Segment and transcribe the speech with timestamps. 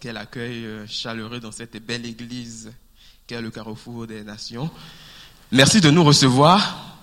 [0.00, 2.70] Quel accueil euh, chaleureux dans cette belle église
[3.26, 4.70] qu'est le carrefour des nations.
[5.50, 6.96] Merci de nous recevoir.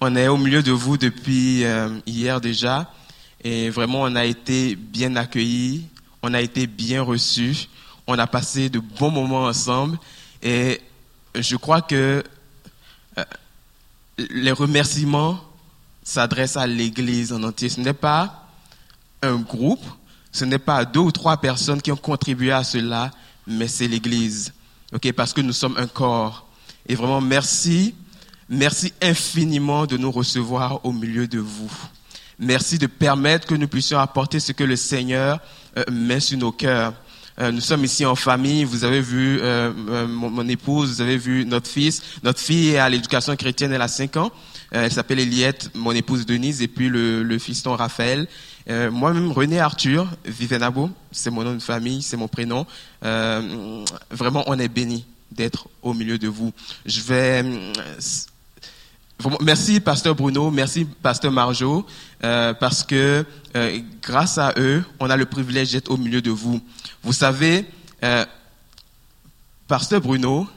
[0.00, 2.92] On est au milieu de vous depuis euh, hier déjà
[3.42, 5.88] et vraiment on a été bien accueillis,
[6.22, 7.68] on a été bien reçus,
[8.06, 9.98] on a passé de bons moments ensemble
[10.40, 10.80] et
[11.34, 12.22] je crois que
[13.18, 13.24] euh,
[14.18, 15.40] les remerciements
[16.04, 17.68] s'adressent à l'église en entier.
[17.68, 18.46] Ce n'est pas
[19.20, 19.84] un groupe,
[20.32, 23.10] ce n'est pas deux ou trois personnes qui ont contribué à cela,
[23.46, 24.52] mais c'est l'Église.
[24.92, 26.46] ok Parce que nous sommes un corps.
[26.86, 27.94] Et vraiment, merci,
[28.48, 31.70] merci infiniment de nous recevoir au milieu de vous.
[32.38, 35.40] Merci de permettre que nous puissions apporter ce que le Seigneur
[35.76, 36.94] euh, met sur nos cœurs.
[37.38, 38.64] Euh, nous sommes ici en famille.
[38.64, 39.72] Vous avez vu euh,
[40.06, 42.02] mon, mon, épouse, vous avez vu notre fils.
[42.22, 44.32] Notre fille est à l'éducation chrétienne, elle a 5 ans.
[44.70, 48.26] elle s'appelle Eliette, mon épouse Denise, et puis le, le fiston Raphaël.
[48.68, 52.66] Euh, moi-même, René Arthur Vivenabo, c'est mon nom de famille, c'est mon prénom.
[53.04, 56.52] Euh, vraiment, on est béni d'être au milieu de vous.
[56.84, 57.42] Je vais.
[57.44, 57.72] Euh,
[59.40, 61.86] merci, Pasteur Bruno, merci, Pasteur Marjo,
[62.20, 63.24] parce que
[64.02, 66.60] grâce à eux, on a le privilège d'être au milieu de vous.
[67.02, 67.66] Vous savez,
[69.68, 70.48] Pasteur Bruno,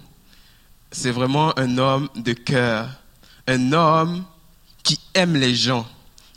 [0.91, 2.89] c'est vraiment un homme de cœur,
[3.47, 4.23] un homme
[4.81, 5.85] qui aime les gens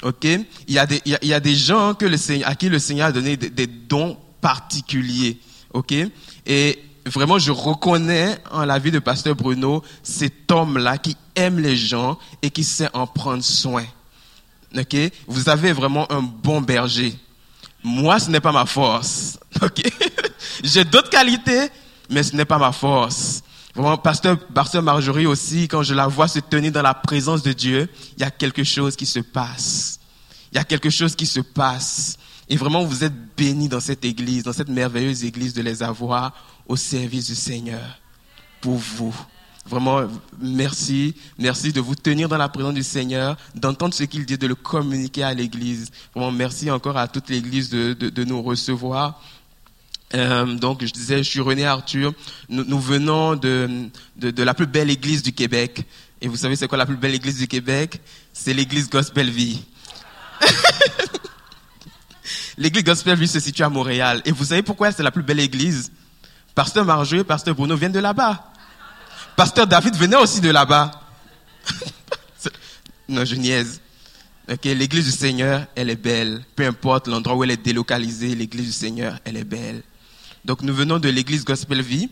[0.02, 2.68] Ok, il y a des, il y a, des gens que le Seigneur, à qui
[2.68, 5.40] le Seigneur a donné des, dons particuliers.
[5.72, 5.94] Ok,
[6.44, 11.76] et vraiment, je reconnais en la vie de Pasteur Bruno cet homme-là qui aime les
[11.76, 13.84] gens et qui sait en prendre soin.
[14.76, 17.14] Ok, vous avez vraiment un bon berger.
[17.82, 19.38] Moi, ce n'est pas ma force.
[19.62, 19.80] Ok,
[20.62, 21.70] j'ai d'autres qualités,
[22.10, 23.42] mais ce n'est pas ma force.
[23.76, 27.52] Vraiment, pasteur, pasteur Marjorie aussi, quand je la vois se tenir dans la présence de
[27.52, 30.00] Dieu, il y a quelque chose qui se passe.
[30.50, 32.16] Il y a quelque chose qui se passe.
[32.48, 36.32] Et vraiment, vous êtes bénis dans cette église, dans cette merveilleuse église de les avoir
[36.66, 38.00] au service du Seigneur.
[38.62, 39.14] Pour vous.
[39.66, 40.08] Vraiment,
[40.40, 41.14] merci.
[41.38, 44.54] Merci de vous tenir dans la présence du Seigneur, d'entendre ce qu'il dit, de le
[44.54, 45.90] communiquer à l'église.
[46.14, 49.20] Vraiment, merci encore à toute l'église de, de, de nous recevoir.
[50.14, 52.14] Euh, donc, je disais, je suis René Arthur.
[52.48, 55.84] Nous, venons de, la plus belle église du Québec.
[56.20, 58.00] Et vous savez, c'est quoi la plus belle église du Québec?
[58.32, 59.62] C'est l'église Gospel Vie.
[62.58, 64.22] l'église Gospel Vie se situe à Montréal.
[64.24, 65.90] Et vous savez pourquoi c'est la plus belle église?
[66.54, 68.52] Pasteur Marjeux et Pasteur Bruno viennent de là-bas.
[69.36, 70.90] Pasteur David venait aussi de là-bas.
[73.08, 73.82] non, je niaise.
[74.50, 76.42] Okay, l'église du Seigneur, elle est belle.
[76.54, 79.82] Peu importe l'endroit où elle est délocalisée, l'église du Seigneur, elle est belle.
[80.46, 82.08] Donc nous venons de l'église Gospel Vie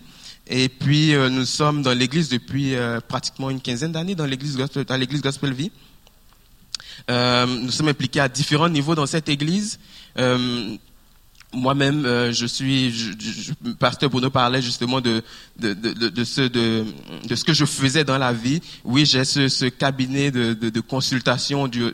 [0.49, 4.57] et puis euh, nous sommes dans l'église depuis euh, pratiquement une quinzaine d'années dans l'église
[4.57, 5.71] Gospel, dans l'église Gospel Vie.
[7.09, 9.79] Euh, nous sommes impliqués à différents niveaux dans cette église.
[11.55, 15.23] Moi-même, euh, je suis, je, je, Pasteur Bruno parlait justement de
[15.59, 16.85] de, de, de, ce, de,
[17.29, 18.61] de ce que je faisais dans la vie.
[18.85, 21.85] Oui, j'ai ce, ce cabinet de, de, de consultation, du,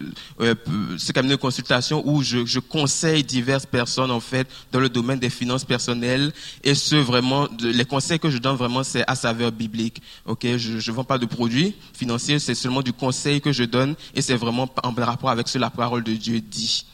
[0.41, 0.54] euh,
[0.97, 5.19] ce cabinet de consultation où je, je conseille diverses personnes en fait dans le domaine
[5.19, 6.32] des finances personnelles
[6.65, 10.00] et ce vraiment, les conseils que je donne vraiment c'est à saveur biblique.
[10.25, 13.94] Ok, je ne vends pas de produits financiers, c'est seulement du conseil que je donne
[14.15, 16.84] et c'est vraiment en rapport avec ce que la parole de Dieu dit.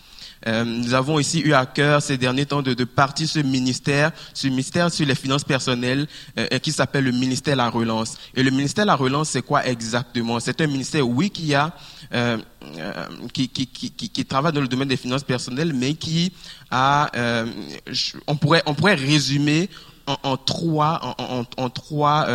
[0.46, 4.12] Euh, nous avons ici eu à cœur ces derniers temps de, de partir ce ministère,
[4.34, 6.06] ce ministère sur les finances personnelles
[6.38, 8.16] euh, qui s'appelle le ministère La Relance.
[8.34, 10.38] Et le ministère La Relance, c'est quoi exactement?
[10.40, 11.74] C'est un ministère, oui, qui a
[12.12, 12.38] euh,
[13.32, 16.32] qui, qui, qui, travaille dans le domaine des finances personnelles, mais qui
[16.70, 17.10] a,
[18.26, 19.68] on pourrait on pourrait résumer
[20.06, 22.26] en, trois, en, trois,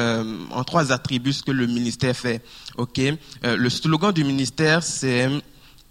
[0.52, 2.44] en trois attributs ce que le ministère fait.
[2.78, 3.00] Ok?
[3.44, 5.30] Le slogan du ministère, c'est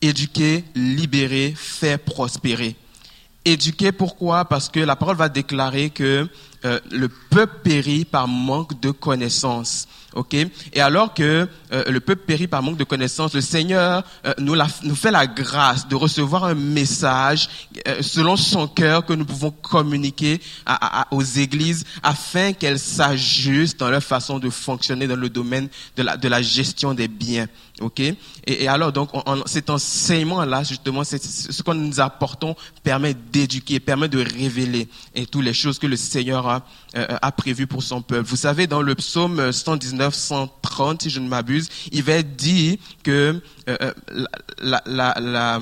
[0.02, 2.76] éduquer, libérer, faire prospérer.
[3.44, 4.44] Éduquer, pourquoi?
[4.44, 6.28] Parce que la parole va déclarer que
[6.64, 9.88] euh, le peuple périt par manque de connaissances.
[10.14, 10.34] Ok?
[10.72, 14.54] Et alors que euh, le peuple périt par manque de connaissances, le Seigneur euh, nous,
[14.54, 17.48] la, nous, fait la grâce de recevoir un message
[17.86, 23.78] euh, selon son cœur que nous pouvons communiquer à, à, aux églises afin qu'elles s'ajustent
[23.78, 27.46] dans leur façon de fonctionner dans le domaine de la, de la gestion des biens.
[27.80, 28.00] Ok?
[28.46, 33.80] Et, alors donc on, on, cet enseignement là justement, ce que nous apportons permet d'éduquer,
[33.80, 36.62] permet de révéler et toutes les choses que le Seigneur a,
[36.94, 38.28] a prévues pour son peuple.
[38.28, 43.40] Vous savez dans le psaume 119 1930, si je ne m'abuse, il va dire que
[43.68, 43.92] euh, euh,
[44.60, 45.60] la, la, la,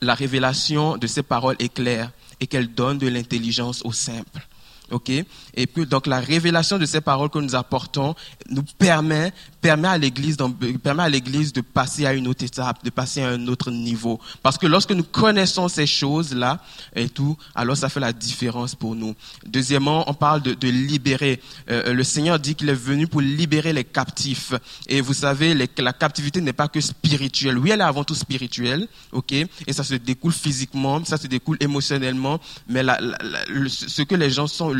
[0.00, 2.10] la, révélation de ces paroles est claire
[2.40, 4.46] et qu'elle donne de l'intelligence aux simples.
[4.90, 5.12] Ok?
[5.54, 8.14] Et donc la révélation de ces paroles que nous apportons
[8.48, 10.36] nous permet permet à l'Église
[10.82, 14.18] permet à l'Église de passer à une autre étape, de passer à un autre niveau.
[14.42, 16.62] Parce que lorsque nous connaissons ces choses là
[16.94, 19.14] et tout, alors ça fait la différence pour nous.
[19.46, 21.40] Deuxièmement, on parle de, de libérer.
[21.70, 24.54] Euh, le Seigneur dit qu'il est venu pour libérer les captifs.
[24.88, 27.58] Et vous savez, la captivité n'est pas que spirituelle.
[27.58, 29.32] Oui, elle est avant tout spirituelle, ok?
[29.32, 32.40] Et ça se découle physiquement, ça se découle émotionnellement.
[32.68, 32.82] Mais
[33.68, 34.70] ce que les gens sont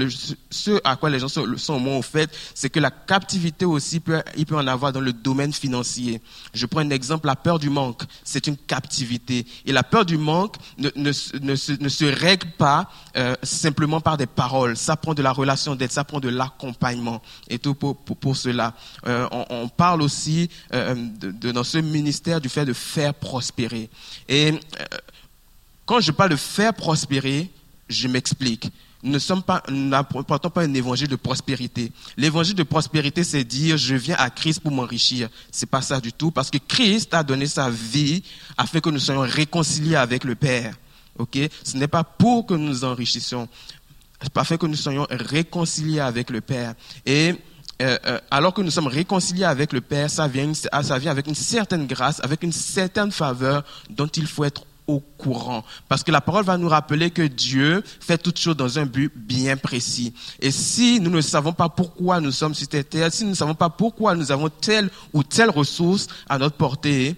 [0.60, 4.00] ce à quoi les gens sont, sont moins au fait, c'est que la captivité aussi
[4.00, 6.20] peut, il peut en avoir dans le domaine financier.
[6.54, 9.46] Je prends un exemple, la peur du manque, c'est une captivité.
[9.64, 14.76] Et la peur du manque ne, se, règle pas euh, simplement par des paroles.
[14.76, 18.74] Ça prend de la relation d'aide, ça prend de l'accompagnement et tout pour, pour, cela.
[19.06, 23.88] Euh, on, parle aussi euh, de, de, dans ce ministère du fait de faire prospérer.
[24.28, 24.54] Et
[25.86, 27.50] quand je parle de faire prospérer,
[27.88, 28.70] je m'explique
[29.02, 31.92] ne sommes pas, n'apportons pas un évangile de prospérité.
[32.16, 35.28] L'évangile de prospérité, c'est dire, je viens à Christ pour m'enrichir.
[35.50, 38.22] C'est pas ça du tout, parce que Christ a donné sa vie
[38.56, 40.74] afin que nous soyons réconciliés avec le Père.
[41.18, 41.38] Ok?
[41.64, 43.48] Ce n'est pas pour que nous nous enrichissions,
[44.22, 46.74] c'est afin que nous soyons réconciliés avec le Père.
[47.06, 47.34] Et
[47.80, 51.26] euh, euh, alors que nous sommes réconciliés avec le Père, ça vient, ça vient avec
[51.26, 55.64] une certaine grâce, avec une certaine faveur dont il faut être au courant.
[55.88, 59.12] Parce que la parole va nous rappeler que Dieu fait toutes choses dans un but
[59.14, 60.12] bien précis.
[60.40, 63.34] Et si nous ne savons pas pourquoi nous sommes sur cette terre, si nous ne
[63.36, 67.16] savons pas pourquoi nous avons telle ou telle ressource à notre portée,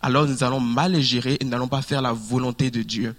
[0.00, 3.14] alors nous allons mal les gérer et nous n'allons pas faire la volonté de Dieu.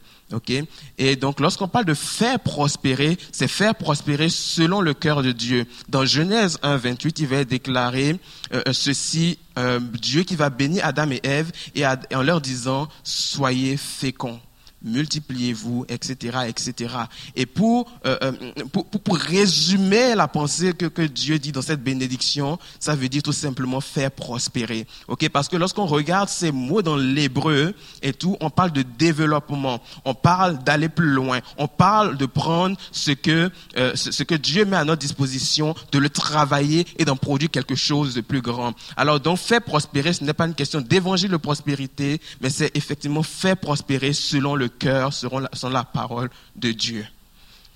[0.97, 5.65] Et donc, lorsqu'on parle de faire prospérer, c'est faire prospérer selon le cœur de Dieu.
[5.87, 8.19] Dans Genèse 1, 28, il va déclarer
[8.53, 12.89] euh, ceci euh, Dieu qui va bénir Adam et Ève et, et en leur disant
[13.03, 14.39] soyez féconds
[14.85, 16.95] multipliez-vous, etc., etc.
[17.35, 18.31] Et pour, euh, euh,
[18.71, 23.23] pour, pour, résumer la pensée que, que Dieu dit dans cette bénédiction, ça veut dire
[23.23, 24.87] tout simplement faire prospérer.
[25.07, 29.81] Ok, parce que lorsqu'on regarde ces mots dans l'hébreu et tout, on parle de développement,
[30.05, 34.65] on parle d'aller plus loin, on parle de prendre ce que euh, ce que Dieu
[34.65, 38.73] met à notre disposition, de le travailler et d'en produire quelque chose de plus grand.
[38.95, 43.23] Alors donc faire prospérer, ce n'est pas une question d'évangile de prospérité, mais c'est effectivement
[43.23, 47.05] faire prospérer selon le cœur sont la parole de Dieu.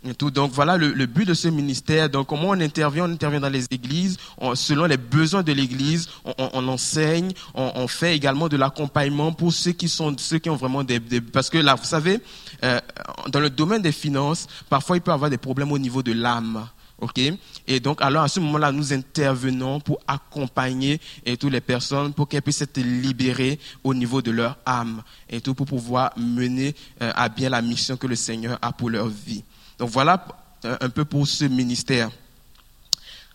[0.04, 2.10] Donc voilà le, le, but de ce ministère.
[2.10, 3.06] Donc comment on intervient?
[3.06, 6.08] On intervient dans les églises, on, selon les besoins de l'église,
[6.38, 10.84] on, enseigne, on, fait également de l'accompagnement pour ceux qui sont ceux qui ont vraiment
[10.84, 12.22] des, des parce que là vous savez
[12.64, 12.80] euh,
[13.28, 16.14] dans le domaine des finances, parfois il peut y avoir des problèmes au niveau de
[16.14, 16.66] l'âme.
[17.02, 17.20] OK?
[17.68, 21.00] Et donc, alors, à ce moment-là, nous intervenons pour accompagner
[21.40, 25.54] toutes les personnes pour qu'elles puissent être libérées au niveau de leur âme et tout
[25.54, 29.44] pour pouvoir mener euh, à bien la mission que le Seigneur a pour leur vie.
[29.78, 30.26] Donc, voilà
[30.66, 32.10] euh, un peu pour ce ministère.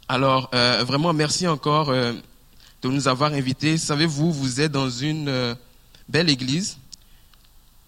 [0.08, 3.78] Alors, euh, vraiment, merci encore de nous avoir invités.
[3.78, 5.56] Savez-vous, vous êtes dans une
[6.06, 6.76] belle église,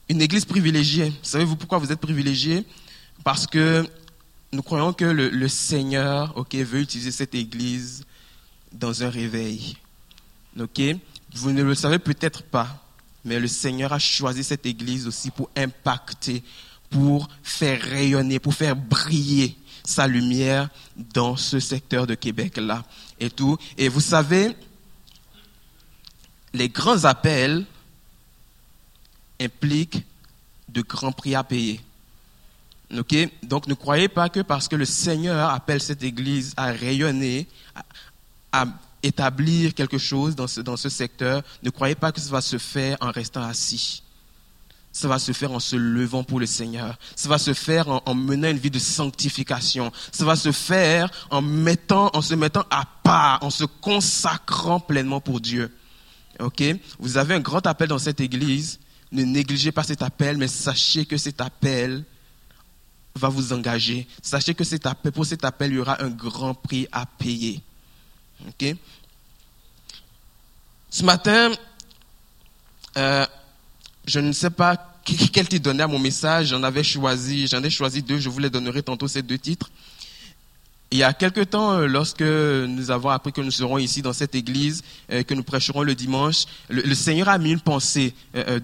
[0.08, 1.12] une église privilégiée.
[1.22, 2.64] Savez-vous pourquoi vous êtes privilégiés
[3.22, 3.86] Parce que
[4.52, 8.04] nous croyons que le, Seigneur okay, veut utiliser cette église
[8.72, 9.76] dans un réveil.
[10.58, 10.98] Okay?
[11.34, 12.84] Vous ne le savez peut-être pas,
[13.24, 16.42] mais le Seigneur a choisi cette église aussi pour impacter,
[16.90, 22.84] pour faire rayonner, pour faire briller sa lumière dans ce secteur de Québec-là
[23.20, 23.56] et tout.
[23.76, 24.56] Et vous savez,
[26.52, 27.66] les grands appels
[29.40, 30.02] impliquent
[30.68, 31.80] de grands prix à payer.
[32.90, 37.48] Donc ne croyez pas que parce que le Seigneur appelle cette église à rayonner,
[38.52, 38.66] à,
[39.02, 43.10] établir quelque chose dans ce, secteur, ne croyez pas que ça va se faire en
[43.10, 44.02] restant assis.
[44.90, 46.96] Ça va se faire en se levant pour le Seigneur.
[47.14, 49.92] Ça va se faire en, en, menant une vie de sanctification.
[50.10, 55.20] Ça va se faire en mettant, en se mettant à part, en se consacrant pleinement
[55.20, 55.70] pour Dieu.
[56.98, 58.78] Vous avez un grand appel dans cette église.
[59.12, 62.04] Ne négligez pas cet appel, mais sachez que cet appel
[63.16, 64.06] va vous engager.
[64.22, 67.60] Sachez que cet appel, pour cet appel, il y aura un grand prix à payer.
[68.46, 68.76] Ok?
[70.90, 71.52] Ce matin,
[72.96, 73.26] euh,
[74.06, 76.48] je ne sais pas quel titre donner à mon message.
[76.48, 78.18] J'en avais choisi, j'en ai choisi deux.
[78.18, 79.70] Je vous les donnerai tantôt ces deux titres.
[80.92, 84.12] Il y a quelque temps, euh, lorsque nous avons appris que nous serons ici dans
[84.12, 88.14] cette église, euh, que nous prêcherons le dimanche, le, Seigneur a mis une pensée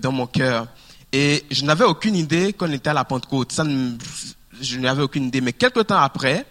[0.00, 0.68] dans mon cœur.
[1.12, 3.52] Et je n'avais aucune idée qu'on était à la Pentecôte.
[3.52, 3.98] Ça ne,
[4.62, 5.40] je n'avais aucune idée.
[5.40, 6.46] Mais quelque temps après,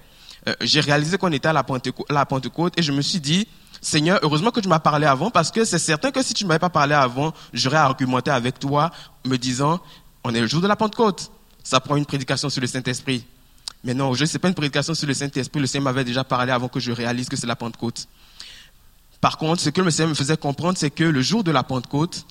[0.48, 3.48] euh, j'ai réalisé qu'on était à la Pentecôte, et je me suis dit,
[3.82, 6.50] Seigneur, heureusement que tu m'as parlé avant parce que c'est certain que si tu ne
[6.50, 8.91] m'avais pas parlé avant, j'aurais argumenté avec toi
[9.25, 9.82] me disant,
[10.24, 11.32] on est le jour de la Pentecôte.
[11.63, 13.25] Ça prend une prédication sur le Saint-Esprit.
[13.84, 15.60] Mais non, je ne sais pas une prédication sur le Saint-Esprit.
[15.60, 18.08] Le Seigneur m'avait déjà parlé avant que je réalise que c'est la Pentecôte.
[19.20, 21.63] Par contre, ce que le Seigneur me faisait comprendre, c'est que le jour de la
[21.63, 22.25] Pentecôte,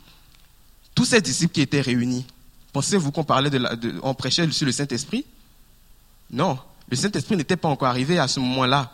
[0.94, 2.26] tous ces disciples qui étaient réunis,
[2.72, 5.24] pensez-vous qu'on parlait de, on prêchait sur le Saint-Esprit?
[6.32, 6.58] Non,
[6.88, 8.92] le Saint-Esprit n'était pas encore arrivé à ce moment-là.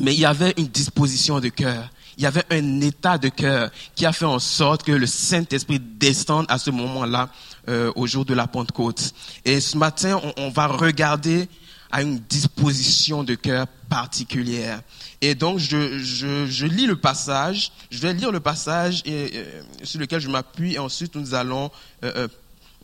[0.00, 1.90] Mais il y avait une disposition de cœur.
[2.16, 5.80] Il y avait un état de cœur qui a fait en sorte que le Saint-Esprit
[5.80, 7.30] descende à ce moment-là,
[7.68, 9.14] euh, au jour de la Pentecôte.
[9.44, 11.48] Et ce matin, on, va regarder
[11.92, 14.80] à une disposition de cœur particulière.
[15.20, 20.28] Et donc, je, lis le passage, je vais lire le passage euh, sur lequel je
[20.28, 21.70] m'appuie, et ensuite nous allons,
[22.04, 22.26] euh,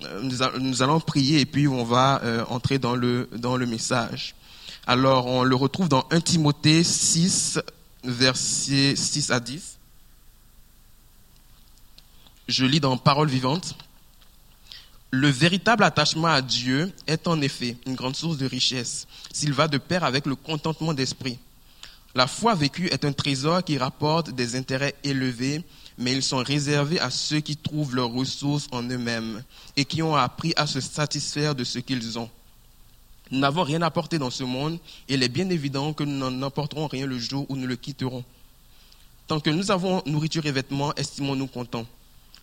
[0.04, 4.34] euh nous, allons prier, et puis on va euh, entrer dans le, dans le message.
[4.86, 7.60] Alors, on le retrouve dans 1 Timothée 6,
[8.04, 9.78] versets 6 à 10.
[12.48, 13.76] Je lis dans Parole vivante.
[15.10, 19.68] Le véritable attachement à Dieu est en effet une grande source de richesse, s'il va
[19.68, 21.38] de pair avec le contentement d'esprit.
[22.14, 25.64] La foi vécue est un trésor qui rapporte des intérêts élevés,
[25.98, 29.42] mais ils sont réservés à ceux qui trouvent leurs ressources en eux-mêmes
[29.76, 32.30] et qui ont appris à se satisfaire de ce qu'ils ont.
[33.30, 36.42] Nous n'avons rien apporté dans ce monde et il est bien évident que nous n'en
[36.42, 38.24] apporterons rien le jour où nous le quitterons.
[39.26, 41.86] Tant que nous avons nourriture et vêtements, estimons-nous contents.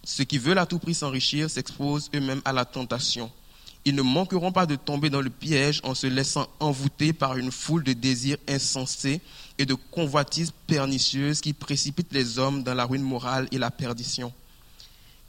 [0.03, 3.31] Ceux qui veulent à tout prix s'enrichir s'exposent eux-mêmes à la tentation.
[3.86, 7.51] Ils ne manqueront pas de tomber dans le piège en se laissant envoûter par une
[7.51, 9.22] foule de désirs insensés
[9.62, 14.34] et de convoitises pernicieuses qui précipitent les hommes dans la ruine morale et la perdition.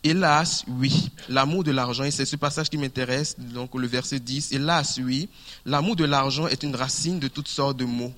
[0.05, 4.53] Hélas, oui, l'amour de l'argent, et c'est ce passage qui m'intéresse, donc le verset 10,
[4.53, 5.29] hélas, oui,
[5.65, 8.13] l'amour de l'argent est une racine de toutes sortes de maux.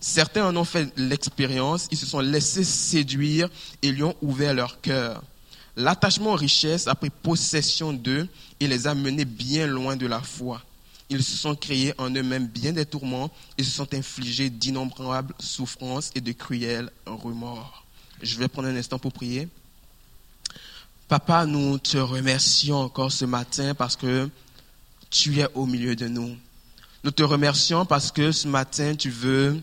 [0.00, 3.48] Certains en ont fait l'expérience, ils se sont laissés séduire
[3.82, 5.22] et lui ont ouvert leur cœur.
[5.76, 8.28] L'attachement aux richesses a pris possession d'eux
[8.60, 10.62] et les a menés bien loin de la foi.
[11.08, 16.10] Ils se sont créés en eux-mêmes bien des tourments et se sont infligés d'innombrables souffrances
[16.14, 17.84] et de cruels remords.
[18.22, 19.48] Je vais prendre un instant pour prier.
[21.08, 24.28] Papa, nous te remercions encore ce matin parce que
[25.10, 26.36] tu es au milieu de nous.
[27.04, 29.62] Nous te remercions parce que ce matin, tu veux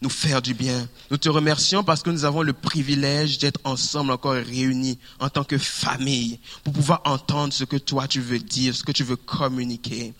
[0.00, 0.88] nous faire du bien.
[1.10, 5.44] Nous te remercions parce que nous avons le privilège d'être ensemble encore réunis en tant
[5.44, 9.16] que famille pour pouvoir entendre ce que toi tu veux dire, ce que tu veux
[9.16, 10.12] communiquer.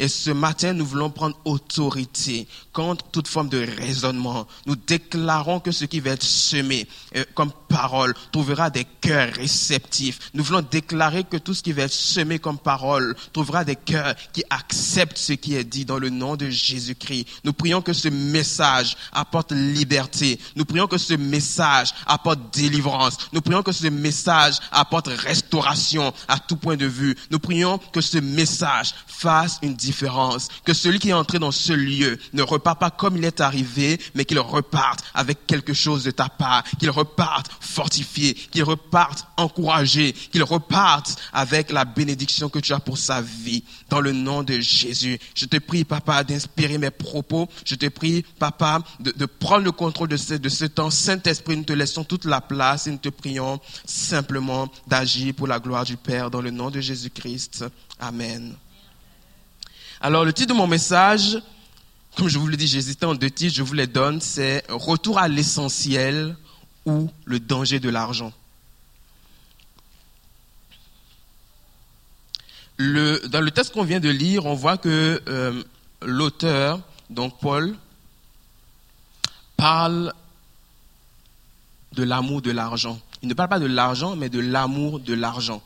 [0.00, 4.46] Et ce matin, nous voulons prendre autorité contre toute forme de raisonnement.
[4.64, 10.30] Nous déclarons que ce qui va être semé euh, comme parole trouvera des cœurs réceptifs.
[10.32, 14.14] Nous voulons déclarer que tout ce qui va être semé comme parole trouvera des cœurs
[14.32, 17.26] qui acceptent ce qui est dit dans le nom de Jésus-Christ.
[17.44, 20.40] Nous prions que ce message apporte liberté.
[20.56, 23.18] Nous prions que ce message apporte délivrance.
[23.34, 27.14] Nous prions que ce message apporte restauration à tout point de vue.
[27.30, 30.48] Nous prions que ce message fasse une différence différence.
[30.64, 34.00] Que celui qui est entré dans ce lieu ne repart pas comme il est arrivé,
[34.14, 40.12] mais qu'il reparte avec quelque chose de ta part, qu'il reparte fortifié, qu'il reparte encouragé,
[40.12, 43.64] qu'il reparte avec la bénédiction que tu as pour sa vie.
[43.88, 47.48] Dans le nom de Jésus, je te prie, papa, d'inspirer mes propos.
[47.64, 50.90] Je te prie, papa, de, prendre le contrôle de ce, de ce temps.
[50.90, 55.58] Saint-Esprit, nous te laissons toute la place et nous te prions simplement d'agir pour la
[55.58, 57.64] gloire du Père dans le nom de Jésus-Christ.
[57.98, 58.54] Amen.
[60.02, 61.38] Alors le titre de mon message,
[62.16, 65.18] comme je vous l'ai dit, j'hésitais en deux titres, je vous les donne, c'est Retour
[65.18, 66.36] à l'essentiel
[66.86, 68.32] ou le danger de l'argent.
[72.78, 75.62] Dans le texte qu'on vient de lire, on voit que euh,
[76.00, 76.80] l'auteur,
[77.10, 77.76] donc Paul,
[79.58, 80.14] parle
[81.92, 82.98] de l'amour de l'argent.
[83.20, 85.62] Il ne parle pas de l'argent, mais de l'amour de l'argent.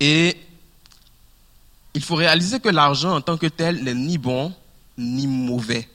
[0.00, 0.36] Et
[1.98, 4.54] il faut réaliser que l'argent en tant que tel n'est ni bon
[4.96, 5.88] ni mauvais.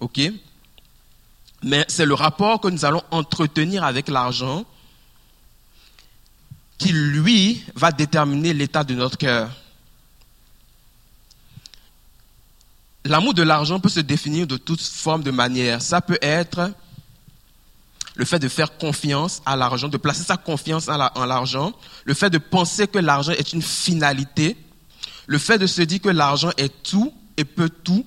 [0.00, 0.22] OK?
[1.62, 4.64] Mais c'est le rapport que nous allons entretenir avec l'argent
[6.78, 9.50] qui, lui, va déterminer l'état de notre cœur.
[13.04, 15.82] L'amour de l'argent peut se définir de toutes formes de manières.
[15.82, 16.72] Ça peut être
[18.14, 21.74] le fait de faire confiance à l'argent, de placer sa confiance en l'argent,
[22.06, 24.56] le fait de penser que l'argent est une finalité,
[25.28, 28.04] le fait de se dire que l'argent est tout et peut tout,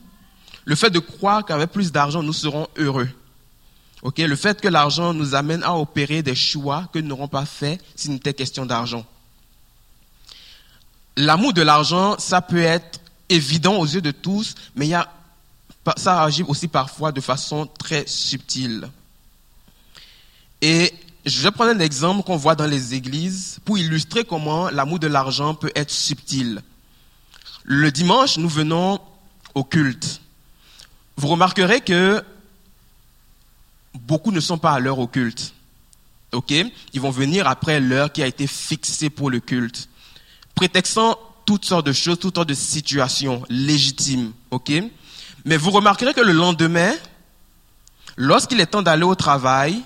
[0.66, 3.10] le fait de croire qu'avec plus d'argent, nous serons heureux.
[4.18, 7.80] Le fait que l'argent nous amène à opérer des choix que nous n'aurons pas fait
[7.96, 9.06] s'il n'était question d'argent.
[11.16, 13.00] L'amour de l'argent, ça peut être
[13.30, 14.90] évident aux yeux de tous, mais
[15.98, 18.90] ça agit aussi parfois de façon très subtile.
[20.64, 20.92] Et
[21.24, 25.08] je vais prendre un exemple qu'on voit dans les églises pour illustrer comment l'amour de
[25.08, 26.64] l'argent peut être subtil.
[27.64, 29.00] Le dimanche, nous venons
[29.54, 30.22] au culte.
[31.18, 32.24] Vous remarquerez que
[33.94, 35.54] beaucoup ne sont pas à l'heure au culte.
[36.32, 36.52] OK?
[36.94, 39.90] Ils vont venir après l'heure qui a été fixée pour le culte.
[40.56, 44.32] Prétextant toutes sortes de choses, toutes sortes de situations légitimes.
[44.52, 44.72] OK?
[45.46, 46.94] Mais vous remarquerez que le lendemain,
[48.16, 49.82] lorsqu'il est temps d'aller au travail,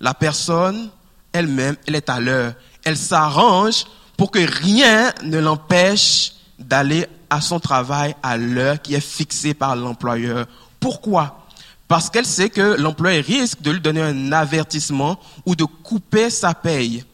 [0.00, 0.90] la personne
[1.32, 2.54] elle-même, elle est à l'heure.
[2.84, 3.84] Elle s'arrange
[4.16, 6.32] pour que rien ne l'empêche
[6.62, 10.46] d'aller à son travail à l'heure qui est fixée par l'employeur.
[10.80, 11.46] Pourquoi?
[11.88, 16.54] Parce qu'elle sait que l'employeur risque de lui donner un avertissement ou de couper sa
[16.54, 17.04] paye.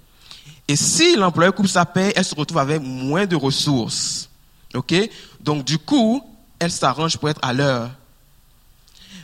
[0.68, 4.28] Et si l'employeur coupe sa paye, elle se retrouve avec moins de ressources.
[4.74, 4.94] OK?
[5.40, 6.22] Donc du coup,
[6.58, 7.90] elle s'arrange pour être à l'heure.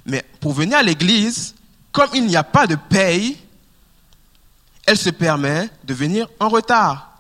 [0.07, 1.55] Mais pour venir à l'église,
[1.93, 3.37] comme il n'y a pas de paye,
[4.87, 7.11] elle se permet de venir en retard.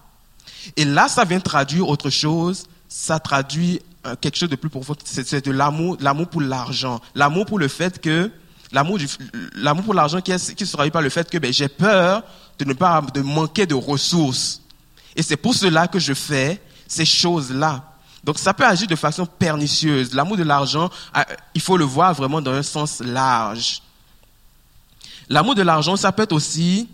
[0.76, 2.66] Et là, ça vient traduire autre chose.
[2.96, 4.94] Ça traduit euh, quelque chose de plus profond.
[5.02, 7.00] C'est de l'amour, l'amour pour l'argent.
[7.16, 8.30] L'amour pour le fait que,
[8.70, 9.00] l'amour
[9.56, 12.22] l'amour pour l'argent qui, est, qui se traduit par le fait que, ben, j'ai peur
[12.56, 14.62] de ne pas, de manquer de ressources.
[15.16, 17.82] Et c'est pour cela que je fais ces choses-là.
[18.22, 20.14] Donc ça peut agir de façon pernicieuse.
[20.14, 21.22] L'amour de l'argent, euh,
[21.52, 23.82] il faut le voir vraiment dans un sens large.
[25.28, 26.88] L'amour de l'argent, ça peut être aussi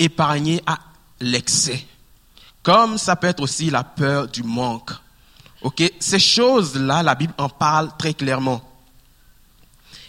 [0.00, 0.80] épargné à
[1.20, 1.86] l'excès.
[2.62, 4.90] Comme ça peut être aussi la peur du manque.
[5.62, 8.62] Ok, ces choses-là, la Bible en parle très clairement.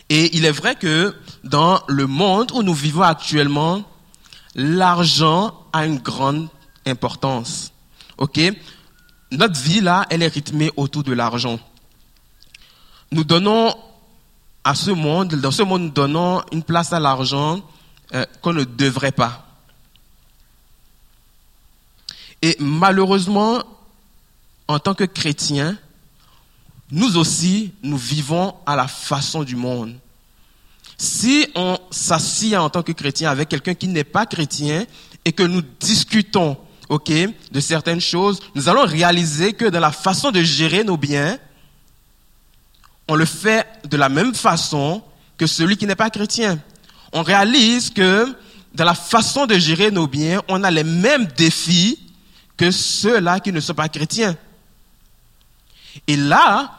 [0.09, 3.83] Et il est vrai que dans le monde où nous vivons actuellement,
[4.55, 6.49] l'argent a une grande
[6.85, 7.71] importance.
[8.17, 8.39] Ok,
[9.31, 11.59] notre vie là, elle est rythmée autour de l'argent.
[13.11, 13.75] Nous donnons
[14.63, 17.61] à ce monde, dans ce monde, nous donnons une place à l'argent
[18.13, 19.48] euh, qu'on ne devrait pas.
[22.41, 23.63] Et malheureusement,
[24.67, 25.77] en tant que chrétiens,
[26.91, 29.95] nous aussi, nous vivons à la façon du monde.
[30.97, 34.85] Si on s'assied en tant que chrétien avec quelqu'un qui n'est pas chrétien
[35.23, 36.57] et que nous discutons,
[36.89, 37.11] ok,
[37.51, 41.37] de certaines choses, nous allons réaliser que dans la façon de gérer nos biens,
[43.07, 45.01] on le fait de la même façon
[45.37, 46.59] que celui qui n'est pas chrétien.
[47.13, 48.35] On réalise que
[48.73, 51.97] dans la façon de gérer nos biens, on a les mêmes défis
[52.59, 54.35] que ceux-là qui ne sont pas chrétiens.
[56.07, 56.77] Et là,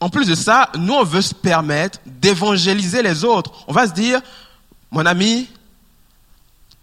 [0.00, 3.52] en plus de ça, nous, on veut se permettre d'évangéliser les autres.
[3.68, 4.20] On va se dire,
[4.90, 5.48] mon ami,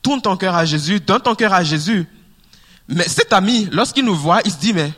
[0.01, 2.07] tourne ton cœur à Jésus, donne ton cœur à Jésus.
[2.87, 4.93] Mais cet ami, lorsqu'il nous voit, il se dit, mais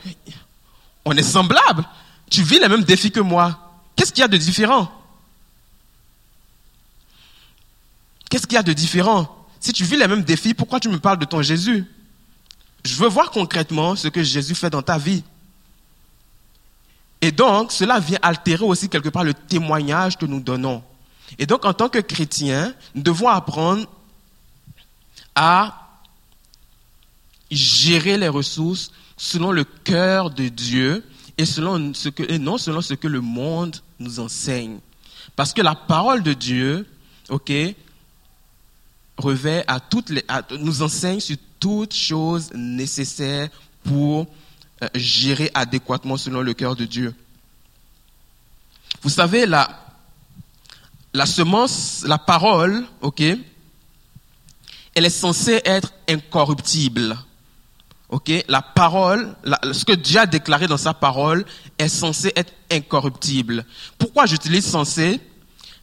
[1.03, 1.83] on est semblable.
[2.29, 3.59] Tu vis les mêmes défis que moi.
[3.95, 4.91] Qu'est-ce qu'il y a de différent?
[8.29, 9.47] Qu'est-ce qu'il y a de différent?
[9.59, 11.87] Si tu vis les mêmes défis, pourquoi tu me parles de ton Jésus?
[12.85, 15.23] Je veux voir concrètement ce que Jésus fait dans ta vie.
[17.19, 20.83] Et donc, cela vient altérer aussi quelque part le témoignage que nous donnons.
[21.39, 23.87] Et donc, en tant que chrétiens, nous devons apprendre
[25.33, 25.99] à
[27.49, 31.03] gérer les ressources selon le cœur de Dieu
[31.39, 31.45] et,
[32.37, 34.77] non selon ce que le monde nous enseigne.
[35.35, 36.87] Parce que la parole de Dieu,
[37.29, 37.51] ok,
[39.17, 40.23] revêt à toutes les,
[40.59, 43.49] nous enseigne sur toutes choses nécessaires
[43.83, 44.27] pour
[44.83, 47.15] euh, gérer adéquatement selon le cœur de Dieu.
[49.01, 49.69] Vous savez, la,
[51.13, 53.21] la semence, la parole, ok,
[54.95, 57.17] elle est censée être incorruptible.
[58.09, 59.35] Ok, la parole,
[59.73, 61.43] ce que Dieu a déclaré dans sa parole
[61.77, 63.65] est censé être incorruptible.
[63.97, 65.19] Pourquoi j'utilise censé?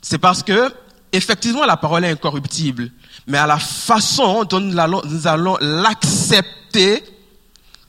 [0.00, 0.72] C'est parce que
[1.12, 2.90] effectivement la parole est incorruptible,
[3.26, 7.02] mais à la façon dont nous allons, l'accepter,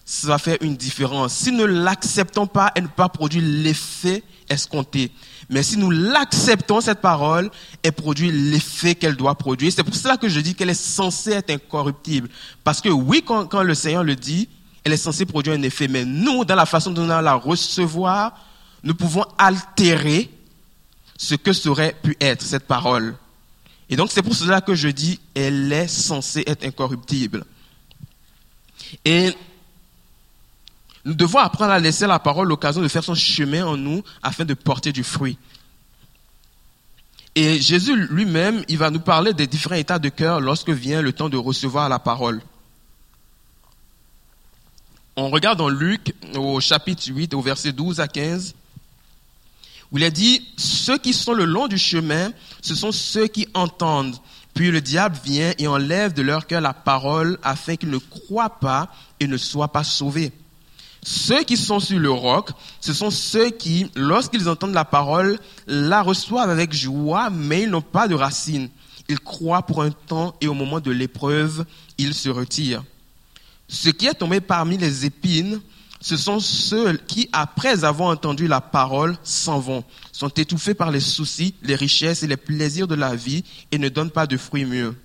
[0.06, 1.34] ça va faire une différence.
[1.34, 5.12] Si nous ne l'acceptons pas, elle ne peut pas produire l'effet escompté.
[5.50, 7.50] Mais si nous l'acceptons, cette parole,
[7.82, 9.72] elle produit l'effet qu'elle doit produire.
[9.76, 12.30] C'est pour cela que je dis qu'elle est censée être incorruptible.
[12.64, 14.50] Parce que oui, quand, quand, le Seigneur le dit,
[14.84, 15.88] elle est censée produire un effet.
[15.88, 18.34] Mais nous, dans la façon dont nous allons la recevoir,
[18.84, 20.30] nous pouvons altérer
[21.18, 23.16] ce que serait pu être cette parole.
[23.90, 27.46] Et donc c'est pour cela que je dis, elle est censée être incorruptible.
[29.06, 29.32] Et
[31.06, 34.46] nous devons apprendre à laisser la parole l'occasion de faire son chemin en nous afin
[34.46, 35.38] de porter du fruit.
[37.36, 41.14] Et Jésus lui-même, il va nous parler des différents états de cœur lorsque vient le
[41.14, 42.42] temps de recevoir la parole.
[45.16, 48.56] On regarde dans Luc au chapitre 8, au verset 12 à 15
[50.00, 54.18] il a dit, ceux qui sont le long du chemin, ce sont ceux qui entendent.
[54.54, 58.60] Puis le diable vient et enlève de leur cœur la parole afin qu'ils ne croient
[58.60, 60.32] pas et ne soient pas sauvés.
[61.04, 66.02] Ceux qui sont sur le roc, ce sont ceux qui, lorsqu'ils entendent la parole, la
[66.02, 68.70] reçoivent avec joie, mais ils n'ont pas de racines.
[69.10, 71.66] Ils croient pour un temps et au moment de l'épreuve,
[71.98, 72.84] ils se retirent.
[73.68, 75.60] Ce qui est tombé parmi les épines,
[76.04, 81.00] ce sont ceux qui, après avoir entendu la parole, s'en vont, sont étouffés par les
[81.00, 84.66] soucis, les richesses et les plaisirs de la vie et ne donnent pas de fruits
[84.66, 84.98] mieux.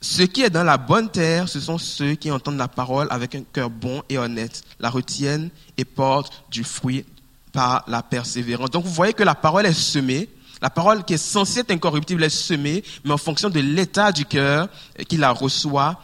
[0.00, 3.34] Ce qui est dans la bonne terre, ce sont ceux qui entendent la parole avec
[3.34, 7.04] un cœur bon et honnête, la retiennent et portent du fruit
[7.52, 8.70] par la persévérance.
[8.70, 10.30] Donc vous voyez que la parole est semée,
[10.62, 14.24] la parole qui est censée être incorruptible est semée, mais en fonction de l'état du
[14.24, 14.70] cœur
[15.08, 16.00] qui la reçoit,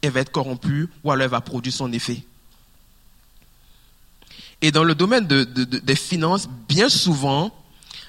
[0.00, 2.22] elle va être corrompue ou alors elle va produire son effet.
[4.62, 7.52] Et dans le domaine des finances, bien souvent,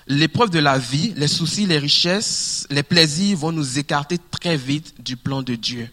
[0.06, 5.02] l'épreuve de la vie, les soucis, les richesses, les plaisirs vont nous écarter très vite
[5.02, 5.90] du plan de Dieu.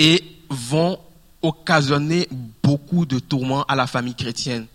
[0.00, 0.98] Et vont
[1.42, 2.28] occasionner
[2.62, 4.66] beaucoup de tourments à la famille chrétienne.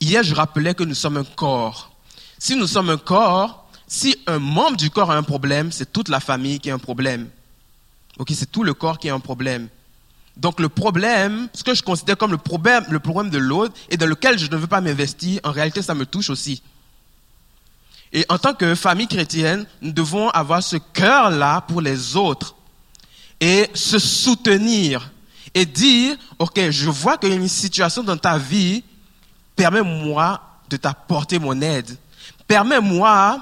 [0.00, 1.92] Hier, je rappelais que nous sommes un corps.
[2.38, 6.08] Si nous sommes un corps, si un membre du corps a un problème, c'est toute
[6.08, 7.28] la famille qui a un problème.
[8.18, 9.68] Ok, c'est tout le corps qui a un problème.
[10.36, 13.96] Donc le problème, ce que je considère comme le problème, le problème de l'autre et
[13.96, 16.62] dans lequel je ne veux pas m'investir, en réalité, ça me touche aussi.
[18.12, 22.54] Et en tant que famille chrétienne, nous devons avoir ce cœur-là pour les autres
[23.40, 25.10] et se soutenir
[25.54, 28.84] et dire, OK, je vois qu'il y a une situation dans ta vie,
[29.56, 31.96] permets-moi de t'apporter mon aide.
[32.46, 33.40] Permets-moi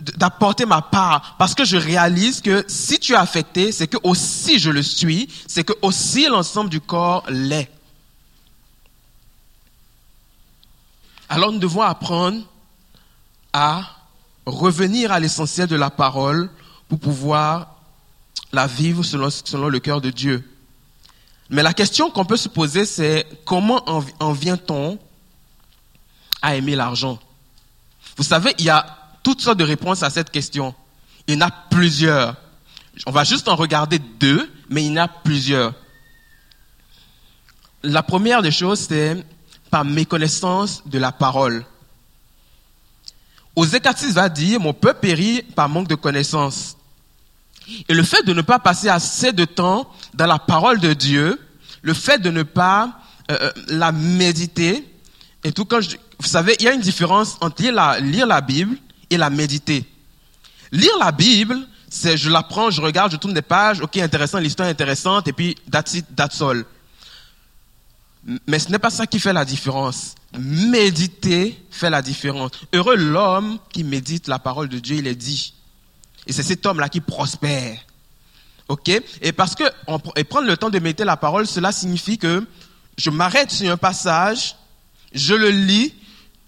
[0.00, 4.58] d'apporter ma part parce que je réalise que si tu es affecté, c'est que aussi
[4.58, 7.70] je le suis, c'est que aussi l'ensemble du corps l'est.
[11.28, 12.42] Alors nous devons apprendre
[13.52, 13.82] à
[14.44, 16.50] revenir à l'essentiel de la parole
[16.88, 17.74] pour pouvoir
[18.52, 20.48] la vivre selon, selon le cœur de Dieu.
[21.50, 24.98] Mais la question qu'on peut se poser, c'est comment en, en vient-on
[26.42, 27.18] à aimer l'argent?
[28.16, 30.72] Vous savez, il y a toutes sortes de réponses à cette question.
[31.26, 32.36] Il y en a plusieurs.
[33.06, 35.74] On va juste en regarder deux, mais il y en a plusieurs.
[37.82, 39.26] La première des choses, c'est
[39.68, 41.64] par méconnaissance de la parole.
[43.56, 46.76] Osée 4.6 va dire, mon peuple périt par manque de connaissance.
[47.88, 51.44] Et le fait de ne pas passer assez de temps dans la parole de Dieu,
[51.82, 53.00] le fait de ne pas
[53.32, 54.88] euh, euh, la méditer,
[55.42, 55.80] et tout quand
[56.20, 57.60] vous savez, il y a une différence entre
[58.00, 58.78] lire la Bible
[59.10, 59.84] et la méditer.
[60.72, 64.38] Lire la Bible, c'est je la prends, je regarde, je tourne des pages, ok, intéressant,
[64.38, 66.42] l'histoire est intéressante, et puis that's it, that's.
[68.46, 70.16] Mais ce n'est pas ça qui fait la différence.
[70.36, 72.50] Méditer fait la différence.
[72.72, 75.54] Heureux l'homme qui médite la parole de Dieu, il est dit.
[76.26, 77.78] Et c'est cet homme-là qui prospère.
[78.68, 78.88] Ok?
[79.22, 79.62] Et parce que
[80.16, 82.44] et prendre le temps de méditer la parole, cela signifie que
[82.98, 84.56] je m'arrête sur un passage,
[85.12, 85.94] je le lis,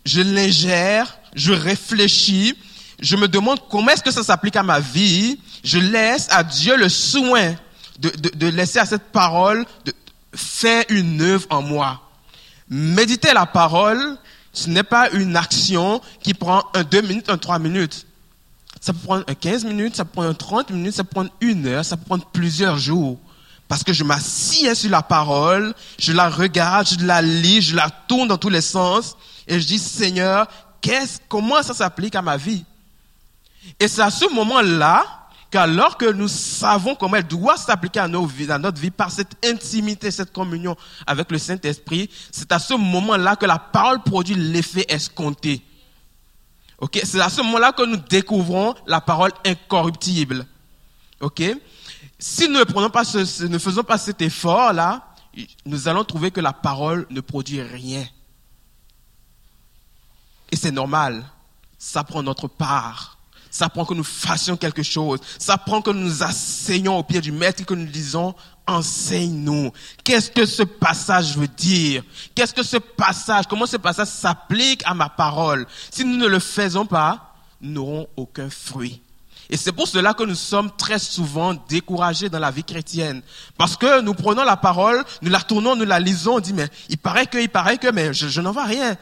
[0.05, 2.55] je l'ingère, je réfléchis,
[3.01, 6.77] je me demande comment est-ce que ça s'applique à ma vie, je laisse à Dieu
[6.77, 7.55] le soin
[7.99, 9.93] de, de, laisser à cette parole de
[10.35, 12.01] faire une œuvre en moi.
[12.69, 14.19] Méditer la parole,
[14.53, 18.07] ce n'est pas une action qui prend un deux minutes, un trois minutes.
[18.81, 21.31] Ça peut prendre un 15 minutes, ça peut prendre un 30 minutes, ça peut prendre
[21.41, 23.19] une heure, ça peut prendre plusieurs jours.
[23.67, 27.91] Parce que je m'assieds sur la parole, je la regarde, je la lis, je la
[27.91, 30.47] tourne dans tous les sens, et je dis, Seigneur,
[30.81, 32.65] qu'est-ce, comment ça s'applique à ma vie?
[33.79, 35.05] Et c'est à ce moment-là
[35.51, 39.35] qu'alors que nous savons comment elle doit s'appliquer à, nos vies, notre vie par cette
[39.45, 44.85] intimité, cette communion avec le Saint-Esprit, c'est à ce moment-là que la parole produit l'effet
[44.89, 45.63] escompté.
[47.05, 50.47] C'est à ce moment-là que nous découvrons la parole incorruptible.
[51.21, 51.43] Ok,
[52.19, 55.05] si nous ne prenons pas ne faisons pas cet effort-là,
[55.67, 58.05] nous allons trouver que la parole ne produit rien.
[60.51, 61.25] Et c'est normal.
[61.79, 63.19] Ça prend notre part.
[63.51, 65.21] Ça prend que nous fassions quelque chose.
[65.39, 68.35] Ça prend que nous nous asseyons au pied du maître et que nous disons,
[68.67, 69.73] enseigne-nous.
[70.05, 72.03] Qu'est-ce que ce passage veut dire?
[72.35, 75.67] Qu'est-ce que ce passage, comment ce passage s'applique à ma parole?
[75.91, 79.01] Si nous ne le faisons pas, nous n'aurons aucun fruit.
[79.51, 83.23] Et c'est pour cela que nous sommes très souvent découragés dans la vie chrétienne.
[83.57, 86.69] Parce que nous prenons la parole, nous la tournons, nous la lisons, on dit, mais
[86.91, 88.97] il paraît que, il paraît que, mais je, je n'en vois rien.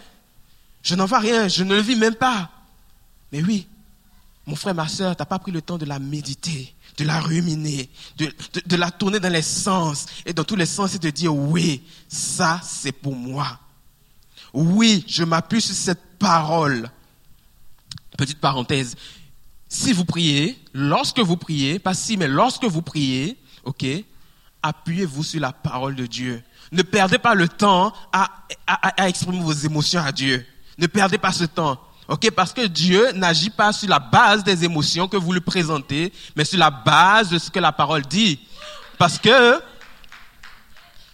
[0.86, 2.48] Je n'en vois rien, je ne le vis même pas.
[3.32, 3.66] Mais oui,
[4.46, 7.18] mon frère, ma soeur, tu n'as pas pris le temps de la méditer, de la
[7.18, 11.34] ruminer, de, la tourner dans les sens, et dans tous les sens, et de dire,
[11.34, 13.58] oui, ça, c'est pour moi.
[14.52, 16.88] Oui, je m'appuie sur cette parole.
[18.16, 18.94] Petite parenthèse.
[19.68, 23.84] Si vous priez, lorsque vous priez, pas si, mais lorsque vous priez, ok,
[24.62, 26.44] appuyez-vous sur la parole de Dieu.
[26.70, 30.46] Ne perdez pas le temps à exprimer vos émotions à Dieu.
[30.78, 31.80] Ne perdez pas ce temps.
[32.34, 36.44] Parce que Dieu n'agit pas sur la base des émotions que vous lui présentez, mais
[36.44, 38.38] sur la base de ce que la parole dit.
[38.98, 39.60] Parce que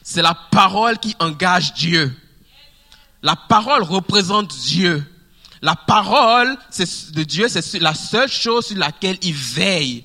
[0.03, 2.15] c'est la parole qui engage Dieu.
[3.23, 5.09] La parole représente Dieu.
[5.63, 6.57] La parole
[7.13, 10.05] de Dieu, c'est la seule chose sur laquelle il veille.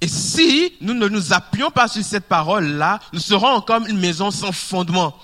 [0.00, 4.30] Et si nous ne nous appuyons pas sur cette parole-là, nous serons comme une maison
[4.30, 5.16] sans fondement.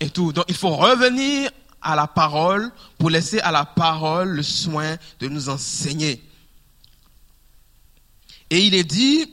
[0.00, 0.32] Et tout.
[0.32, 1.50] Donc il faut revenir
[1.88, 6.22] à la parole pour laisser à la parole le soin de nous enseigner.
[8.50, 9.32] Et il est dit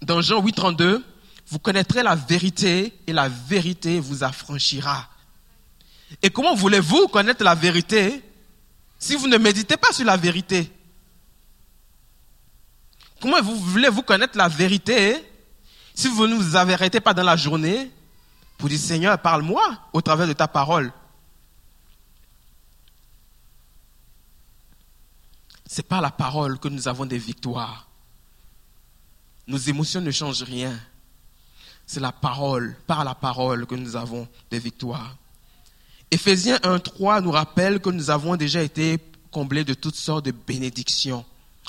[0.00, 1.04] dans Jean 8, 32,
[1.48, 5.08] vous connaîtrez la vérité et la vérité vous affranchira.
[6.22, 8.22] Et comment voulez-vous connaître la vérité
[9.00, 10.70] si vous ne méditez pas sur la vérité?
[13.20, 15.16] Comment vous voulez-vous connaître la vérité
[15.92, 17.90] si vous ne vous arrêtez pas dans la journée
[18.58, 20.92] pour dire Seigneur, parle-moi au travers de ta parole
[25.72, 27.86] C'est par la parole que nous avons des victoires.
[29.46, 30.76] Nos émotions ne changent rien.
[31.86, 35.16] C'est la parole, par la parole que nous avons des victoires.
[36.10, 38.98] Éphésiens 1.3 nous rappelle que nous avons déjà été
[39.30, 41.24] comblés de toutes sortes de bénédictions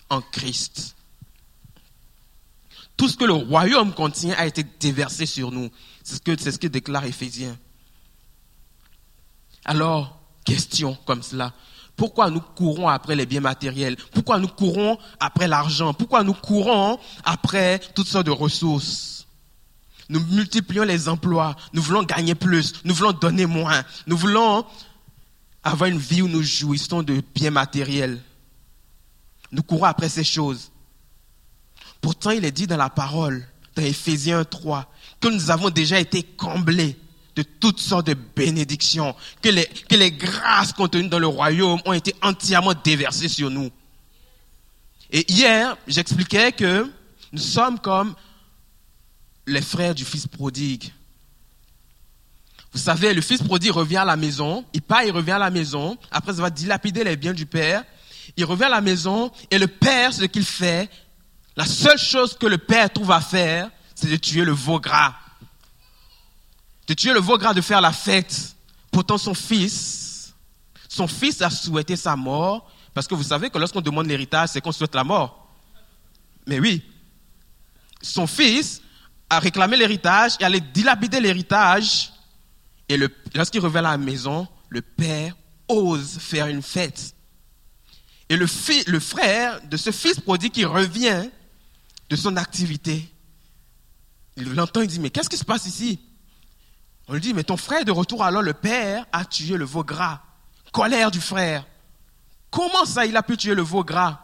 [0.10, 0.96] en Christ.
[2.98, 5.70] Tout ce que le royaume contient a été déversé sur nous.
[6.04, 7.56] C'est ce que, c'est ce déclare Éphésiens.
[9.64, 11.54] Alors, question comme cela.
[11.96, 13.96] Pourquoi nous courons après les biens matériels?
[14.14, 15.94] Pourquoi nous courons après l'argent?
[15.94, 19.28] Pourquoi nous courons après toutes sortes de ressources?
[20.10, 24.66] Nous multiplions les emplois, nous voulons gagner plus, nous voulons donner moins, nous voulons
[25.64, 28.22] avoir une vie où nous jouissons de biens matériels.
[29.52, 30.72] Nous courons après ces choses.
[32.02, 36.24] Pourtant, il est dit dans la parole, dans Ephésiens 3, que nous avons déjà été
[36.24, 36.98] comblés
[37.42, 41.94] de toutes sortes de bénédictions, que les, que les grâces contenues dans le royaume ont
[41.94, 43.72] été entièrement déversées sur nous.
[45.12, 46.90] Et hier, j'expliquais que
[47.32, 48.14] nous sommes comme
[49.48, 50.92] les frères du fils prodigue.
[52.74, 55.50] Vous savez, le fils prodigue revient à la maison, il part, il revient à la
[55.50, 57.84] maison, après va dilapider les biens du père,
[58.38, 60.90] il revient à la maison et le père, ce qu'il fait,
[61.58, 65.16] la seule chose que le père trouve à faire, c'est de tuer le veau gras
[66.92, 68.54] de tuer le veau gras, de faire la fête.
[68.92, 70.34] Pourtant, son fils,
[70.90, 74.60] son fils a souhaité sa mort, parce que vous savez que lorsqu'on demande l'héritage, c'est
[74.60, 75.48] qu'on souhaite la mort.
[76.46, 76.84] Mais oui,
[78.02, 78.82] son fils
[79.30, 82.12] a réclamé l'héritage et allait dilapider l'héritage.
[82.90, 82.98] Et
[83.34, 85.38] lorsqu'il revient à la maison, le père
[85.70, 87.16] ose faire une fête.
[88.28, 88.48] Et le,
[88.88, 91.30] le frère de ce fils prodigue qui revient
[92.10, 93.10] de son activité,
[94.36, 96.02] il l'entend, il dit, mais qu'est-ce qui se passe ici?
[97.12, 99.84] On lui dit, mais ton frère de retour, alors le père a tué le veau
[99.84, 100.22] gras.
[100.72, 101.68] Colère du frère.
[102.50, 104.22] Comment ça, il a pu tuer le veau gras?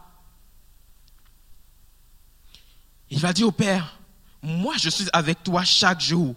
[3.10, 4.00] Il va dire au père,
[4.42, 6.34] moi je suis avec toi chaque jour.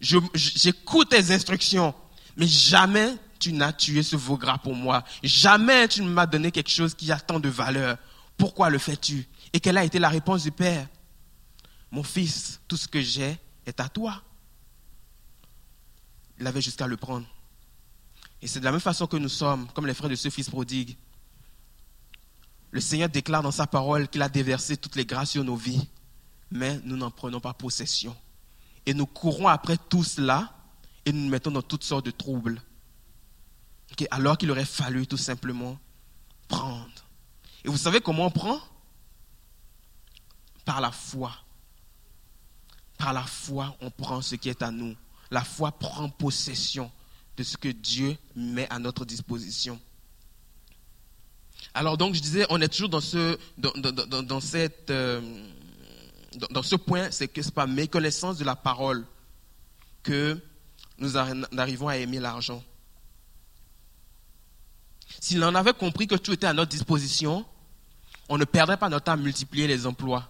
[0.00, 1.94] J'écoute tes instructions,
[2.36, 5.04] mais jamais tu n'as tué ce veau gras pour moi.
[5.22, 7.96] Jamais tu ne m'as donné quelque chose qui a tant de valeur.
[8.36, 9.28] Pourquoi le fais-tu?
[9.52, 10.88] Et quelle a été la réponse du père?
[11.92, 14.20] Mon fils, tout ce que j'ai est à toi
[16.40, 17.26] il avait jusqu'à le prendre.
[18.42, 20.48] Et c'est de la même façon que nous sommes, comme les frères de ce fils
[20.48, 20.96] prodigue.
[22.70, 25.86] Le Seigneur déclare dans sa parole qu'il a déversé toutes les grâces sur nos vies,
[26.50, 28.16] mais nous n'en prenons pas possession.
[28.86, 30.54] Et nous courons après tout cela
[31.04, 32.62] et nous nous mettons dans toutes sortes de troubles.
[34.10, 35.78] alors qu'il aurait fallu tout simplement
[36.48, 36.88] prendre.
[37.64, 38.58] Et vous savez comment on prend?
[40.64, 41.32] Par la foi.
[42.96, 44.96] Par la foi, on prend ce qui est à nous
[45.30, 46.90] la foi prend possession
[47.36, 49.80] de ce que Dieu met à notre disposition.
[51.74, 55.20] Alors donc je disais, on est toujours dans ce, dans, cette, euh,
[56.50, 59.06] dans, ce point, c'est que c'est pas méconnaissance de la parole
[60.02, 60.38] que
[60.98, 62.62] nous arrivons à aimer l'argent.
[65.20, 67.44] S'il en avait compris que tout était à notre disposition,
[68.28, 70.28] on ne perdrait pas notre temps à multiplier les emplois.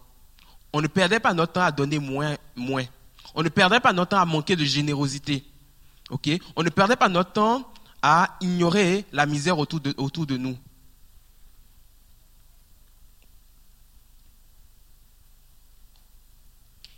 [0.72, 2.84] On ne perdrait pas notre temps à donner moins, moins.
[3.34, 5.44] On ne perdrait pas notre temps à manquer de générosité.
[6.10, 6.30] ok?
[6.56, 10.56] On ne perdrait pas notre temps à ignorer la misère autour de, autour de nous.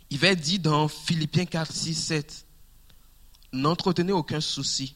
[0.09, 2.45] Il va être dit dans Philippiens 4, 6, 7,
[3.51, 4.95] N'entretenez aucun souci.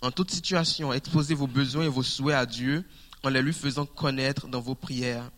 [0.00, 2.84] En toute situation, exposez vos besoins et vos souhaits à Dieu
[3.22, 5.30] en les lui faisant connaître dans vos prières.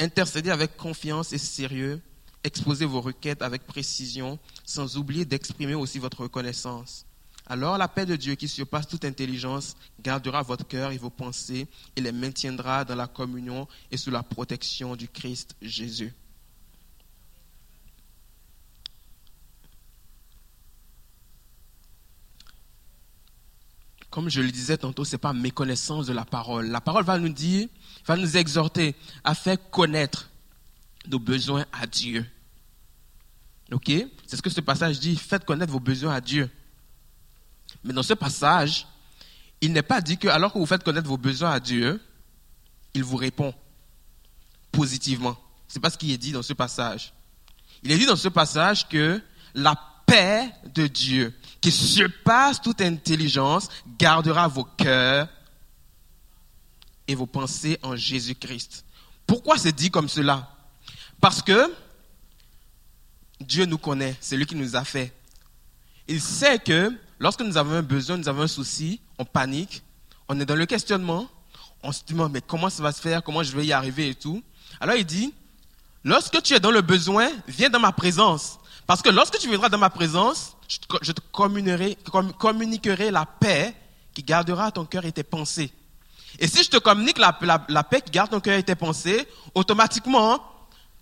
[0.00, 2.00] Intercédez avec confiance et sérieux
[2.44, 7.04] Exposez vos requêtes avec précision, sans oublier d'exprimer aussi votre reconnaissance.
[7.50, 11.66] Alors la paix de Dieu qui surpasse toute intelligence gardera votre cœur et vos pensées
[11.96, 16.12] et les maintiendra dans la communion et sous la protection du Christ Jésus.
[24.10, 26.66] Comme je le disais tantôt, ce n'est pas méconnaissance de la parole.
[26.68, 27.68] La parole va nous dire,
[28.06, 30.30] va nous exhorter à faire connaître
[31.08, 32.24] nos besoins à Dieu.
[33.72, 33.90] Ok?
[34.26, 35.16] C'est ce que ce passage dit.
[35.16, 36.50] Faites connaître vos besoins à Dieu.
[37.84, 38.86] Mais dans ce passage,
[39.60, 42.00] il n'est pas dit que alors que vous faites connaître vos besoins à Dieu,
[42.94, 43.54] il vous répond
[44.72, 45.36] positivement.
[45.68, 47.12] Ce n'est pas ce qui est dit dans ce passage.
[47.82, 49.22] Il est dit dans ce passage que
[49.54, 49.74] la
[50.06, 53.68] paix de Dieu, qui surpasse toute intelligence,
[53.98, 55.28] gardera vos cœurs
[57.06, 58.84] et vos pensées en Jésus-Christ.
[59.26, 60.57] Pourquoi c'est dit comme cela?
[61.20, 61.72] Parce que
[63.40, 65.12] Dieu nous connaît, c'est lui qui nous a fait.
[66.06, 69.82] Il sait que lorsque nous avons un besoin, nous avons un souci, on panique,
[70.28, 71.28] on est dans le questionnement,
[71.82, 74.14] on se demande mais comment ça va se faire, comment je vais y arriver et
[74.14, 74.42] tout?
[74.80, 75.32] Alors il dit,
[76.04, 78.58] lorsque tu es dans le besoin, viens dans ma présence.
[78.86, 80.56] Parce que lorsque tu viendras dans ma présence,
[81.02, 83.74] je te communiquerai, la paix
[84.14, 85.70] qui gardera ton cœur et tes pensées.
[86.38, 89.26] Et si je te communique la, la paix qui garde ton cœur et tes pensées,
[89.54, 90.42] automatiquement,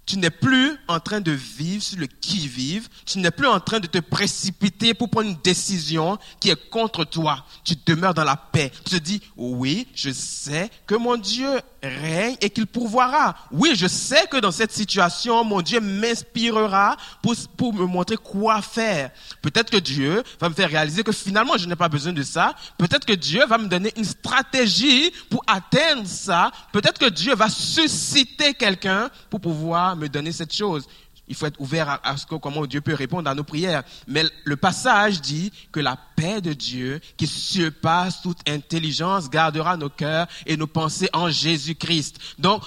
[0.06, 2.88] tu n'es plus en train de vivre sur le qui-vive.
[3.04, 7.04] Tu n'es plus en train de te précipiter pour prendre une décision qui est contre
[7.04, 7.44] toi.
[7.64, 8.70] Tu demeures dans la paix.
[8.84, 11.48] Tu te dis, oui, je sais que mon Dieu
[11.82, 13.34] règne et qu'il pourvoira.
[13.50, 18.62] Oui, je sais que dans cette situation, mon Dieu m'inspirera pour, pour me montrer quoi
[18.62, 19.10] faire.
[19.42, 22.54] Peut-être que Dieu va me faire réaliser que finalement, je n'ai pas besoin de ça.
[22.78, 26.52] Peut-être que Dieu va me donner une stratégie pour atteindre ça.
[26.72, 30.86] Peut-être que Dieu va susciter quelqu'un pour pouvoir me donner cette chose.
[31.28, 33.82] Il faut être ouvert à, ce comment Dieu peut répondre à nos prières.
[34.06, 39.88] Mais le passage dit que la paix de Dieu, qui surpasse toute intelligence, gardera nos
[39.88, 42.18] cœurs et nos pensées en Jésus-Christ.
[42.38, 42.62] Donc,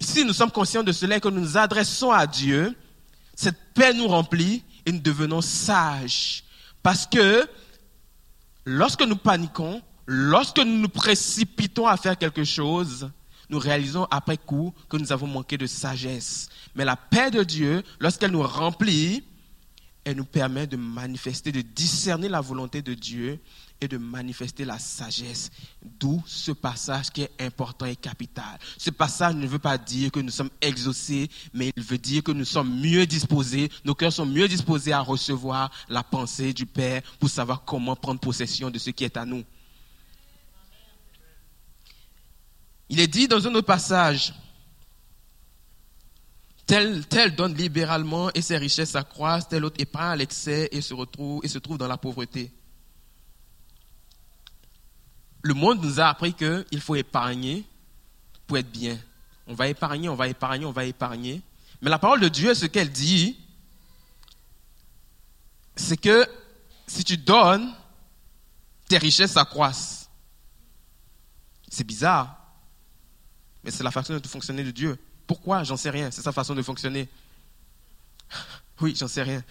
[0.00, 2.74] si nous sommes conscients de cela et que nous nous adressons à Dieu,
[3.34, 6.42] cette paix nous remplit et nous devenons sages.
[6.82, 7.46] Parce que
[8.64, 13.10] lorsque nous paniquons, lorsque nous nous précipitons à faire quelque chose,
[13.50, 16.48] nous réalisons après coup que nous avons manqué de sagesse.
[16.74, 19.24] Mais la paix de Dieu, lorsqu'elle nous remplit,
[20.04, 23.38] elle nous permet de manifester, de discerner la volonté de Dieu
[23.80, 25.50] et de manifester la sagesse.
[25.82, 28.58] D'où ce passage qui est important et capital.
[28.78, 32.32] Ce passage ne veut pas dire que nous sommes exaucés, mais il veut dire que
[32.32, 37.02] nous sommes mieux disposés, nos cœurs sont mieux disposés à recevoir la pensée du Père
[37.18, 39.44] pour savoir comment prendre possession de ce qui est à nous.
[42.90, 44.34] Il est dit dans un autre passage,
[46.66, 51.40] tel, donne libéralement et ses richesses s'accroissent, tel autre épargne à l'excès et se retrouve,
[51.60, 52.52] trouve dans la pauvreté.
[55.42, 57.64] Le monde nous a appris qu'il faut épargner
[58.48, 58.98] pour être bien.
[59.46, 61.42] On va épargner, on va épargner, on va épargner.
[61.80, 63.38] Mais la parole de Dieu, ce qu'elle dit,
[65.76, 66.26] c'est que
[66.88, 67.72] si tu donnes,
[68.88, 70.10] tes richesses s'accroissent.
[71.68, 72.39] C'est bizarre.
[73.64, 74.98] Mais c'est la façon de fonctionner de Dieu.
[75.26, 75.62] Pourquoi?
[75.64, 76.10] J'en sais rien.
[76.10, 77.08] C'est sa façon de fonctionner.
[78.82, 79.44] Oui, j'en sais rien.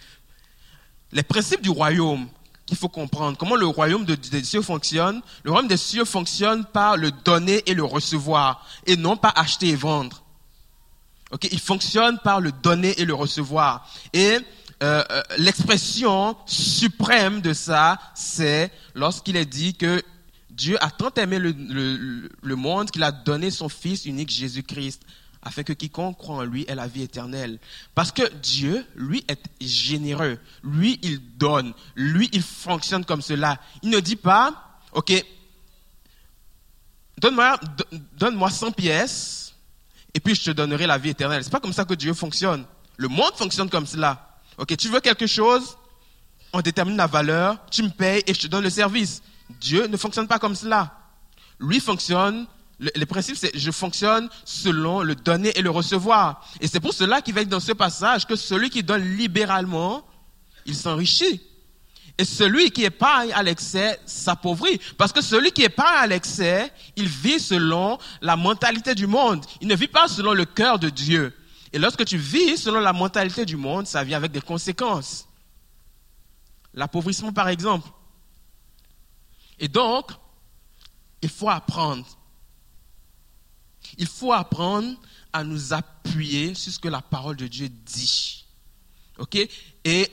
[1.12, 2.26] Les principes du royaume
[2.66, 5.22] qu'il faut comprendre, comment le royaume des cieux fonctionne?
[5.44, 9.68] Le royaume des cieux fonctionne par le donner et le recevoir, et non pas acheter
[9.68, 10.24] et vendre.
[11.30, 13.88] Ok, il fonctionne par le donner et le recevoir.
[14.12, 14.38] Et
[14.82, 20.02] euh, euh, l'expression suprême de ça, c'est lorsqu'il est dit que
[20.60, 25.00] Dieu a tant aimé le, monde qu'il a donné son Fils unique Jésus-Christ
[25.40, 27.58] afin que quiconque croit en lui ait la vie éternelle.
[27.94, 30.38] Parce que Dieu, lui, est généreux.
[30.62, 31.72] Lui, il donne.
[31.96, 33.58] Lui, il fonctionne comme cela.
[33.82, 35.10] Il ne dit pas, OK,
[37.16, 37.58] donne-moi
[38.18, 39.54] donne 100 pièces
[40.12, 41.42] et puis je te donnerai la vie éternelle.
[41.42, 42.66] C'est pas comme ça que Dieu fonctionne.
[42.98, 44.36] Le monde fonctionne comme cela.
[44.58, 45.78] OK, tu veux quelque chose,
[46.52, 49.22] on détermine la valeur, tu me payes et je te donne le service.
[49.60, 50.94] Dieu ne fonctionne pas comme cela.
[51.58, 52.46] Lui fonctionne,
[52.78, 56.46] le, principe c'est je fonctionne selon le donner et le recevoir.
[56.60, 60.06] Et c'est pour cela qu'il va dans ce passage que celui qui donne libéralement,
[60.66, 61.42] il s'enrichit.
[62.18, 64.78] Et celui qui épargne à l'excès s'appauvrit.
[64.98, 69.44] Parce que celui qui épargne à l'excès, il vit selon la mentalité du monde.
[69.62, 71.32] Il ne vit pas selon le cœur de Dieu.
[71.72, 75.28] Et lorsque tu vis selon la mentalité du monde, ça vient avec des conséquences.
[76.74, 77.88] L'appauvrissement, par exemple.
[79.60, 80.10] Et donc,
[81.22, 82.06] il faut apprendre.
[83.98, 84.98] Il faut apprendre
[85.32, 88.46] à nous appuyer sur ce que la parole de Dieu dit.
[89.18, 89.36] OK?
[89.84, 90.10] Et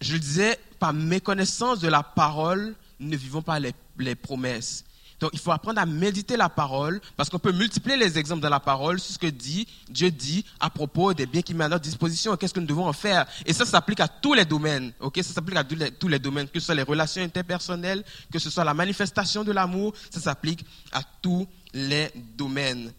[0.00, 4.84] je disais, par méconnaissance de la parole, nous ne vivons pas les promesses.
[5.20, 8.48] Donc, il faut apprendre à méditer la parole, parce qu'on peut multiplier les exemples de
[8.48, 11.68] la parole sur ce que dit, Dieu dit à propos des biens qu'il met à
[11.68, 13.26] notre disposition qu'est-ce que nous devons en faire.
[13.44, 15.18] Et ça s'applique à tous les domaines, ok?
[15.22, 18.38] Ça s'applique à tous les, tous les domaines, que ce soit les relations interpersonnelles, que
[18.38, 22.92] ce soit la manifestation de l'amour, ça s'applique à tous les domaines.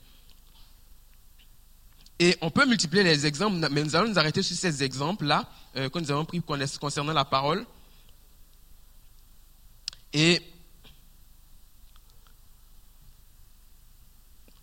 [2.19, 5.87] Et on peut multiplier les exemples, mais nous allons nous arrêter sur ces exemples-là euh,
[5.87, 7.65] que nous avons pris concernant la parole.
[10.11, 10.41] Et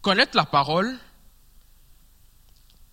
[0.07, 0.97] connaître la parole,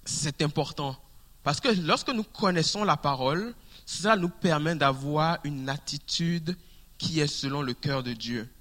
[0.04, 1.00] c'est important.
[1.44, 3.54] Parce que lorsque nous connaissons la parole,
[3.86, 6.58] cela nous permet d'avoir une attitude
[6.98, 8.52] qui est selon le cœur de Dieu.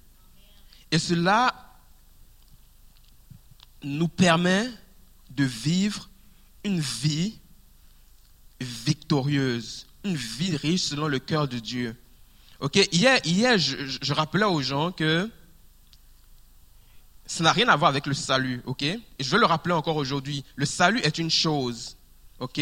[0.91, 1.73] Et cela
[3.81, 4.69] nous permet
[5.31, 6.07] de vivre
[6.63, 7.39] une vie
[8.61, 11.95] victorieuse, une vie riche selon le cœur de Dieu.
[12.93, 15.27] Hier, je rappelais aux gens que
[17.25, 18.83] ça n'a rien à voir avec le salut, ok?
[18.83, 20.43] Et je veux le rappeler encore aujourd'hui.
[20.55, 21.97] Le salut est une chose,
[22.39, 22.61] ok?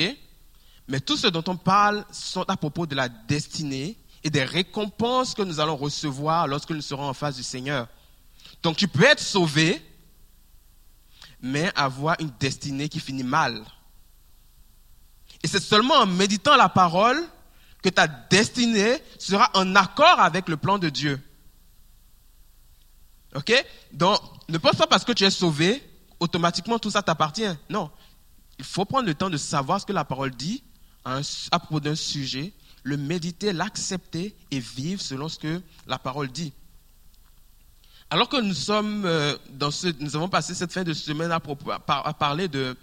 [0.88, 5.34] Mais tout ce dont on parle sont à propos de la destinée et des récompenses
[5.34, 7.88] que nous allons recevoir lorsque nous serons en face du Seigneur.
[8.62, 9.82] Donc tu peux être sauvé,
[11.42, 13.64] mais avoir une destinée qui finit mal.
[15.44, 17.20] Et c'est seulement en méditant la parole
[17.82, 21.20] que ta destinée sera en accord avec le plan de Dieu.
[23.34, 23.54] Ok?
[23.92, 24.20] Donc,
[24.52, 25.84] ne pense pas parce que tu es sauvé,
[26.20, 27.50] automatiquement tout ça t'appartient.
[27.70, 27.90] Non.
[28.60, 30.64] Il faut prendre le temps de savoir ce que la parole dit
[31.04, 31.22] à,
[31.52, 36.54] propos d'un sujet, le méditer, l'accepter et vivre selon ce que la parole dit.
[38.10, 41.40] Alors que nous sommes euh, dans ce, nous avons passé cette fin de semaine à,
[41.40, 42.76] parler de,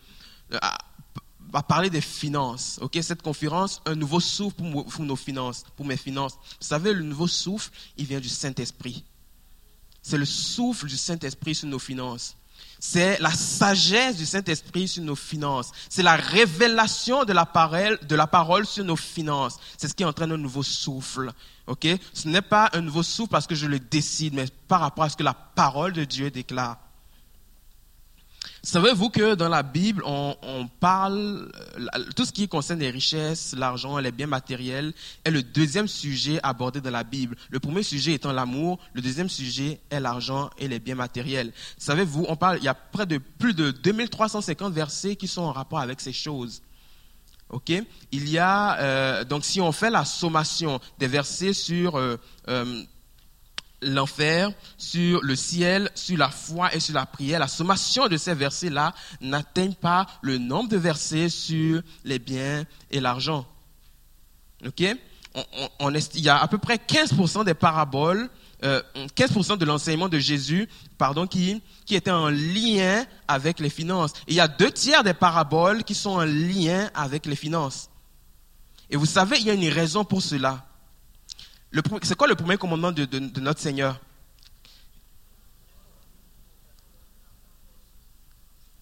[0.53, 2.79] à, parler des finances.
[2.81, 6.33] Ok, cette conférence, un nouveau souffle pour, pour nos finances, pour mes finances.
[6.61, 9.05] Vous savez, le nouveau souffle, il vient du Saint Esprit.
[10.09, 12.35] C'est le souffle du Saint-Esprit sur nos finances.
[12.81, 15.71] C'est la sagesse du Saint-Esprit sur nos finances.
[15.91, 19.59] C'est la révélation de la, parole, sur nos finances.
[19.77, 21.31] C'est ce qui entraîne un nouveau souffle.
[21.83, 25.11] Ce n'est pas un nouveau souffle parce que je le décide, mais par rapport à
[25.11, 26.79] ce que la parole de Dieu déclare.
[28.63, 33.99] Savez-vous que dans la Bible, on, parle, euh, tout ce qui concerne les richesses, l'argent,
[33.99, 34.93] les biens matériels,
[35.25, 37.37] est le deuxième sujet abordé dans la Bible.
[37.51, 41.53] Le premier sujet étant l'amour, le deuxième sujet est l'argent et les biens matériels.
[41.79, 45.53] Savez-vous, on parle, il y a près de plus de 2350 versets qui sont en
[45.53, 46.63] rapport avec ces choses.
[47.51, 47.73] Ok,
[48.13, 52.19] il y a euh, donc si on fait la sommation des versets sur euh,
[53.83, 57.41] l'enfer, sur le ciel, sur la foi et sur la prière.
[57.41, 63.01] La sommation de ces versets-là n'atteigne pas le nombre de versets sur les biens et
[63.01, 63.47] l'argent.
[64.67, 64.85] Ok?
[65.79, 68.29] On, il y a à peu près 15% des paraboles,
[68.63, 74.13] 15% euh, de l'enseignement de Jésus, pardon, qui, qui était en lien avec les finances.
[74.27, 77.89] il y a deux tiers des paraboles qui sont en lien avec les finances.
[78.91, 80.68] Et vous savez, il y a une raison pour cela.
[82.03, 84.01] C'est quoi le premier commandement de, notre Seigneur?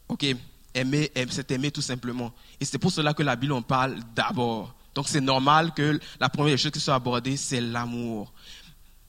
[0.08, 0.24] Ok,
[0.72, 2.32] aimer, c'est aimer tout simplement.
[2.60, 4.74] Et c'est pour cela que la Bible en parle d'abord.
[4.94, 8.32] Donc c'est normal que la première chose qui soit abordée, c'est l'amour.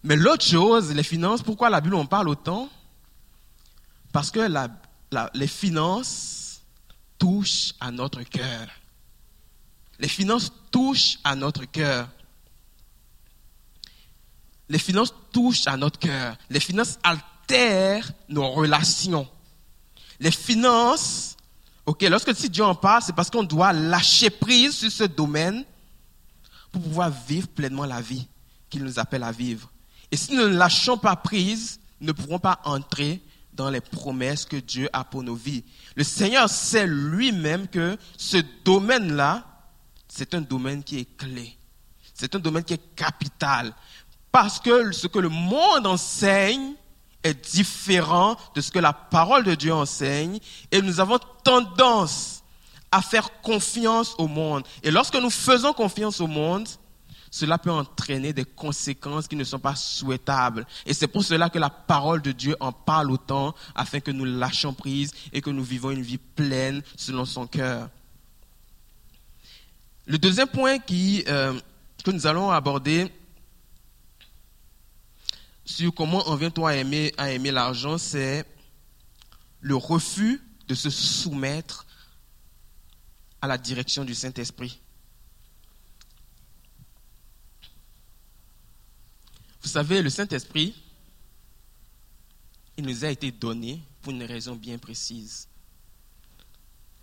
[0.03, 2.69] Mais l'autre chose, les finances, pourquoi la Bible en parle autant?
[4.11, 4.47] Parce que
[5.33, 6.61] les finances
[7.17, 8.67] touchent à notre cœur.
[9.99, 12.09] Les finances touchent à notre cœur.
[14.69, 16.37] Les finances touchent à notre cœur.
[16.49, 19.27] Les finances altèrent nos relations.
[20.19, 21.37] Les finances,
[21.85, 25.63] ok, lorsque si Dieu en parle, c'est parce qu'on doit lâcher prise sur ce domaine
[26.71, 28.27] pour pouvoir vivre pleinement la vie
[28.69, 29.71] qu'il nous appelle à vivre.
[30.11, 33.21] Et si nous ne lâchons pas prise, nous ne pourrons pas entrer
[33.53, 35.63] dans les promesses que Dieu a pour nos vies.
[35.95, 39.45] Le Seigneur sait lui-même que ce domaine-là,
[40.07, 41.57] c'est un domaine qui est clé.
[42.13, 43.73] C'est un domaine qui est capital.
[44.31, 46.73] Parce que ce que le monde enseigne
[47.23, 50.39] est différent de ce que la parole de Dieu enseigne.
[50.71, 52.43] Et nous avons tendance
[52.91, 54.63] à faire confiance au monde.
[54.83, 56.67] Et lorsque nous faisons confiance au monde,
[57.29, 60.65] cela peut entraîner des conséquences qui ne sont pas souhaitables.
[60.85, 64.25] Et c'est pour cela que la parole de Dieu en parle autant, afin que nous
[64.25, 67.89] lâchions prise et que nous vivons une vie pleine selon son cœur.
[70.05, 71.59] Le deuxième point qui, euh,
[72.03, 73.11] que nous allons aborder,
[75.67, 78.45] sur comment on vient toi à aimer, à aimer l'argent, c'est
[79.59, 81.85] le refus de se soumettre
[83.41, 84.79] à la direction du Saint-Esprit.
[89.61, 90.73] Vous savez, le Saint-Esprit,
[92.77, 95.49] il nous a été donné pour une raison bien précise.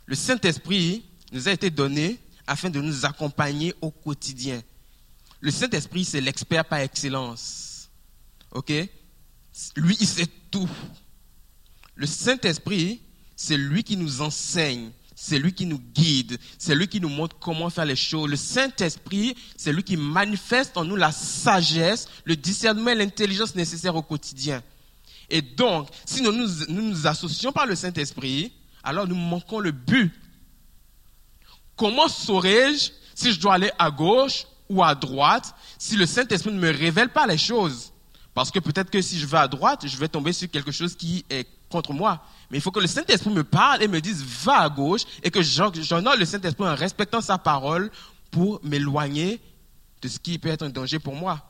[0.07, 4.63] Le Saint-Esprit nous a été donné afin de nous accompagner au quotidien.
[5.41, 7.74] Le Saint-Esprit, c'est l'expert par excellence
[8.55, 8.73] OK?
[9.77, 10.69] Lui, il sait tout.
[11.95, 13.01] Le Saint-Esprit,
[13.37, 17.37] c'est lui qui nous enseigne, c'est lui qui nous guide, c'est lui qui nous montre
[17.39, 18.31] comment faire les choses.
[18.31, 23.95] Le Saint-Esprit, c'est lui qui manifeste en nous la sagesse, le discernement et l'intelligence nécessaires
[23.95, 24.63] au quotidien.
[25.31, 28.53] Et donc, si nous nous, nous, associons par le Saint-Esprit,
[28.83, 30.13] alors nous manquons le but.
[31.77, 36.59] Comment saurais-je si je dois aller à gauche ou à droite si le Saint-Esprit ne
[36.59, 37.94] me révèle pas les choses?
[38.35, 40.97] Parce que peut-être que si je vais à droite, je vais tomber sur quelque chose
[40.97, 42.21] qui est contre moi.
[42.51, 45.31] Mais il faut que le Saint-Esprit me parle et me dise va à gauche et
[45.31, 47.91] que j'honore le Saint-Esprit en respectant sa parole
[48.33, 49.41] pour m'éloigner
[50.03, 51.41] de ce qui peut être un danger pour moi.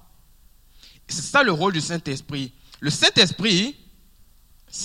[1.08, 2.52] C'est ça le rôle du Saint-Esprit.
[2.80, 3.76] Le Saint-Esprit,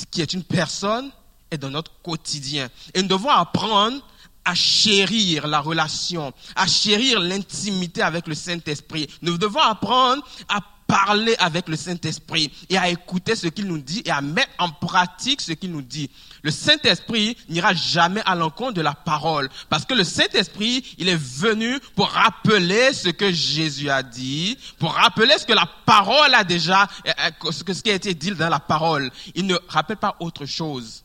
[0.09, 1.11] qui est une personne,
[1.51, 2.69] est dans notre quotidien.
[2.93, 4.01] Et nous devons apprendre
[4.45, 9.09] à chérir la relation, à chérir l'intimité avec le Saint-Esprit.
[9.21, 10.59] Nous devons apprendre à
[10.89, 14.69] parler avec le Saint-Esprit et à écouter ce qu'il nous dit et à mettre en
[14.71, 16.09] pratique ce qu'il nous dit.
[16.41, 21.15] Le Saint-Esprit n'ira jamais à l'encontre de la parole parce que le Saint-Esprit, il est
[21.15, 26.43] venu pour rappeler ce que Jésus a dit, pour rappeler ce que la parole a
[26.43, 27.11] déjà, euh,
[27.45, 29.11] euh, ce qui a été dit dans la parole.
[29.35, 31.03] Il ne rappelle pas autre chose.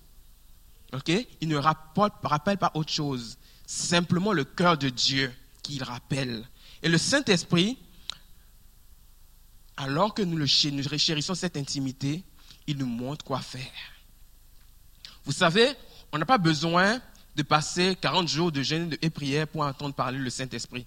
[0.95, 1.13] OK?
[1.43, 3.37] Il ne rappelle pas autre chose.
[3.67, 5.31] Simplement le cœur de Dieu
[5.63, 6.45] qu'il rappelle.
[6.83, 7.77] Et le Saint-Esprit,
[9.77, 12.23] alors que nous, le, chérissons cette intimité,
[12.67, 13.61] il nous montre quoi faire.
[15.25, 15.73] Vous savez,
[16.13, 17.01] on n'a pas besoin
[17.35, 20.87] de passer 40 jours de jeûne et prière pour entendre parler le Saint-Esprit.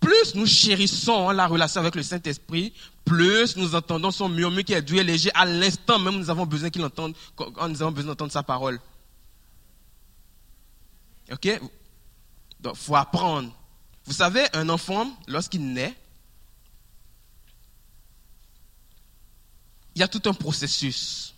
[0.00, 2.72] Plus nous chérissons la relation avec le Saint-Esprit,
[3.04, 5.30] plus nous entendons son murmure qui est doux et léger.
[5.34, 8.80] À l'instant même, nous avons besoin qu'il entende, nous avons besoin d'entendre sa parole.
[11.30, 11.60] Ok?
[12.60, 13.52] Donc, faut apprendre.
[14.04, 15.94] Vous savez, un enfant, lorsqu'il naît,
[19.94, 21.34] il y a tout un processus.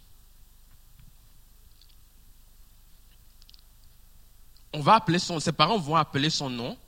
[4.73, 6.79] On va appeler son, ses parents vont appeler son nom,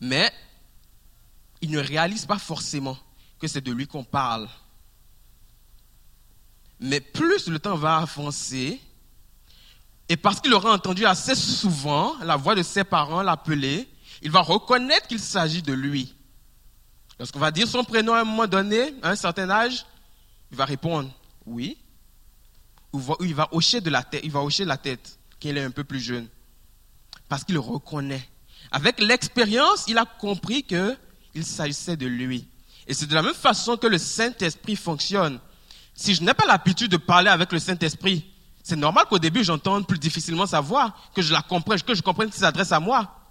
[0.00, 0.32] mais
[1.60, 2.96] il ne réalise pas forcément
[3.38, 4.48] que c'est de lui qu'on parle.
[6.80, 8.80] Mais plus le temps va avancer,
[10.08, 13.88] et parce qu'il aura entendu assez souvent la voix de ses parents l'appeler,
[14.22, 16.14] il va reconnaître qu'il s'agit de lui.
[17.18, 19.86] Lorsqu'on va dire son prénom à un moment donné, à un certain âge,
[20.54, 21.10] il va répondre
[21.46, 21.76] oui,
[22.92, 25.72] ou il va hocher de la tête, il va hocher la tête, qu'il est un
[25.72, 26.28] peu plus jeune,
[27.28, 28.30] parce qu'il le reconnaît.
[28.70, 30.96] Avec l'expérience, il a compris que
[31.34, 32.46] il s'agissait de lui.
[32.86, 35.40] Et c'est de la même façon que le Saint-Esprit fonctionne.
[35.92, 38.24] Si je n'ai pas l'habitude de parler avec le Saint-Esprit,
[38.62, 42.02] c'est normal qu'au début j'entende plus difficilement sa voix, que je la comprenne, que je
[42.02, 43.23] comprenne qu'il s'adresse à moi.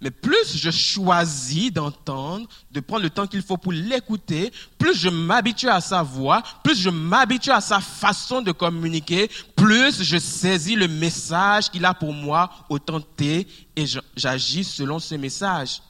[0.00, 5.08] Mais plus je choisis d'entendre, de prendre le temps qu'il faut pour l'écouter, plus je
[5.08, 10.76] m'habitue à sa voix, plus je m'habitue à sa façon de communiquer, plus je saisis
[10.76, 13.84] le message qu'il a pour moi au temps T et
[14.14, 15.80] j'agis selon ce message.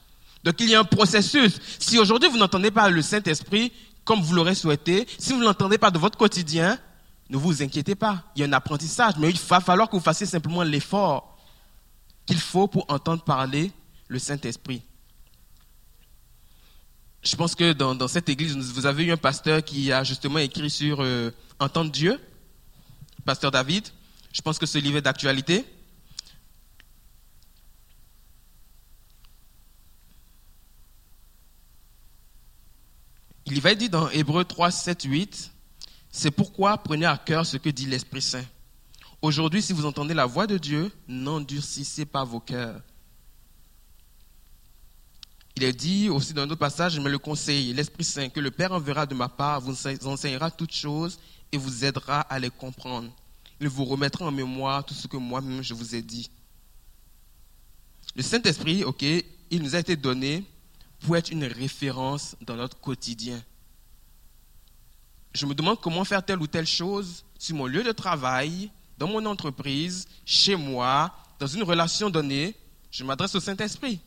[0.43, 1.59] Donc il y a un processus.
[1.77, 3.73] Si aujourd'hui vous n'entendez pas le Saint-Esprit
[4.05, 6.79] comme vous l'aurez souhaité, si vous ne l'entendez pas de votre quotidien,
[7.29, 8.23] ne vous inquiétez pas.
[8.35, 11.37] Il y a un apprentissage, mais il va falloir que vous fassiez simplement l'effort
[12.25, 13.73] qu'il faut pour entendre parler
[14.07, 14.81] le Saint-Esprit.
[17.23, 20.69] Je pense que dans, cette église, vous avez eu un pasteur qui a justement écrit
[20.69, 22.19] sur euh, Entendre Dieu,
[23.25, 23.85] pasteur David.
[24.31, 25.65] Je pense que ce livre est d'actualité.
[33.45, 35.51] Il va dit dans Hébreu 3, 7, 8,
[36.11, 38.45] c'est pourquoi prenez à cœur ce que dit l'Esprit Saint.
[39.21, 42.81] Aujourd'hui, si vous entendez la voix de Dieu, n'endurcissez pas vos cœurs
[45.57, 48.39] il est dit aussi dans un autre passage, je me le conseille, l'Esprit Saint, que
[48.39, 51.17] le Père enverra de ma part, vous enseignera toutes choses
[51.51, 53.09] et vous aidera à les comprendre.
[53.59, 56.29] Il vous remettra en mémoire tout ce que moi-même je vous ai dit.
[58.15, 60.43] Le Saint-Esprit, ok, il nous a été donné
[60.99, 63.43] pour être une référence dans notre quotidien.
[65.33, 69.07] Je me demande comment faire telle ou telle chose sur mon lieu de travail, dans
[69.07, 72.55] mon entreprise, chez moi, dans une relation donnée.
[72.91, 73.99] Je m'adresse au Saint-Esprit.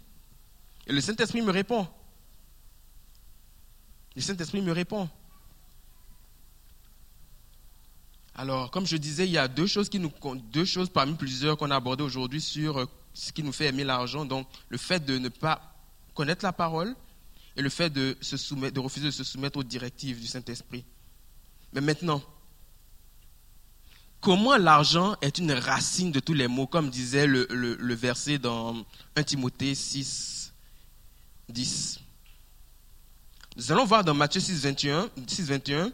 [0.87, 1.87] Et le Saint-Esprit me répond.
[4.17, 5.09] Le Saint-Esprit me répond.
[8.35, 10.11] Alors, comme je disais, il y a deux choses, qui nous,
[10.53, 13.85] deux choses parmi plusieurs qu'on a abordées aujourd'hui sur euh, ce qui nous fait aimer
[13.85, 14.25] l'argent.
[14.25, 15.75] Donc, le fait de ne pas
[16.15, 16.97] connaître la parole
[17.57, 18.17] et le fait de,
[18.79, 20.85] refuser de se soumettre aux directives du Saint-Esprit.
[21.75, 22.23] Mais maintenant,
[24.21, 28.87] comment l'argent est une racine de tous les maux, comme disait le, le verset dans
[29.17, 30.40] 1 Timothée 6,
[31.51, 32.01] 10.
[33.57, 35.93] Nous allons voir dans Matthieu 6, 21, 6, 21,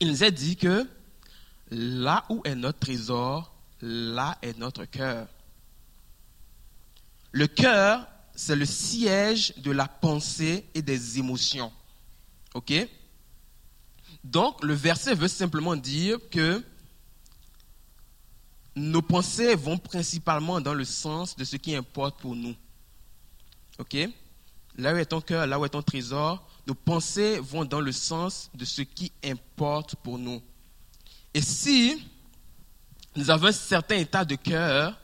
[0.00, 0.86] il nous est dit que
[1.70, 5.26] là où est notre trésor, là est notre cœur.
[7.32, 11.72] Le cœur, c'est le siège de la pensée et des émotions.
[12.54, 12.72] OK?
[14.24, 16.62] Donc, le verset veut simplement dire que
[18.74, 22.54] nos pensées vont principalement dans le sens de ce qui importe pour nous.
[23.78, 23.96] OK?
[24.78, 27.90] Là où est ton cœur, là où est ton trésor, nos pensées vont dans le
[27.90, 30.40] sens de ce qui importe pour nous.
[31.34, 32.00] Et si
[33.16, 34.96] nous avons un certain état de cœur,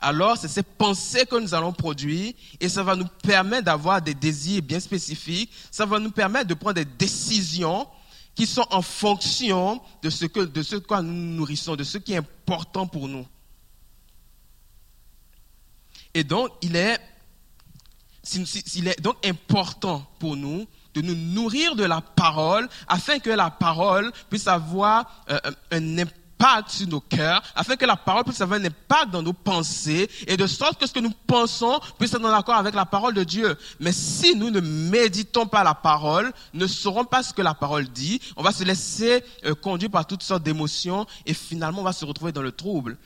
[0.00, 4.14] alors c'est ces pensées que nous allons produire et ça va nous permettre d'avoir des
[4.14, 7.88] désirs bien spécifiques, ça va nous permettre de prendre des décisions
[8.34, 12.12] qui sont en fonction de ce que de ce quoi nous nourrissons, de ce qui
[12.12, 13.26] est important pour nous.
[16.14, 16.98] Et donc, il est
[18.74, 23.50] il est donc important pour nous de nous nourrir de la parole afin que la
[23.50, 25.38] parole puisse avoir euh,
[25.70, 29.32] un impact sur nos cœurs, afin que la parole puisse avoir un impact dans nos
[29.32, 32.86] pensées et de sorte que ce que nous pensons puisse être en accord avec la
[32.86, 33.56] parole de Dieu.
[33.80, 37.88] Mais si nous ne méditons pas la parole, ne saurons pas ce que la parole
[37.88, 41.92] dit, on va se laisser euh, conduire par toutes sortes d'émotions et finalement on va
[41.92, 42.98] se retrouver dans le trouble.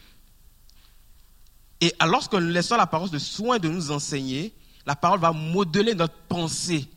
[1.81, 4.55] Et alors que nous laissons la parole de soin de nous enseigner,
[4.87, 6.89] la parole va modeler notre pensée.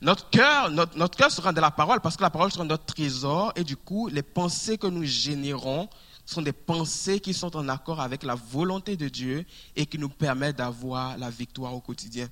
[0.00, 3.52] Notre cœur, notre, cœur sera de la parole parce que la parole sera notre trésor
[3.56, 5.88] et du coup, les pensées que nous générons
[6.24, 9.44] sont des pensées qui sont en accord avec la volonté de Dieu
[9.74, 12.28] et qui nous permettent d'avoir la victoire au quotidien.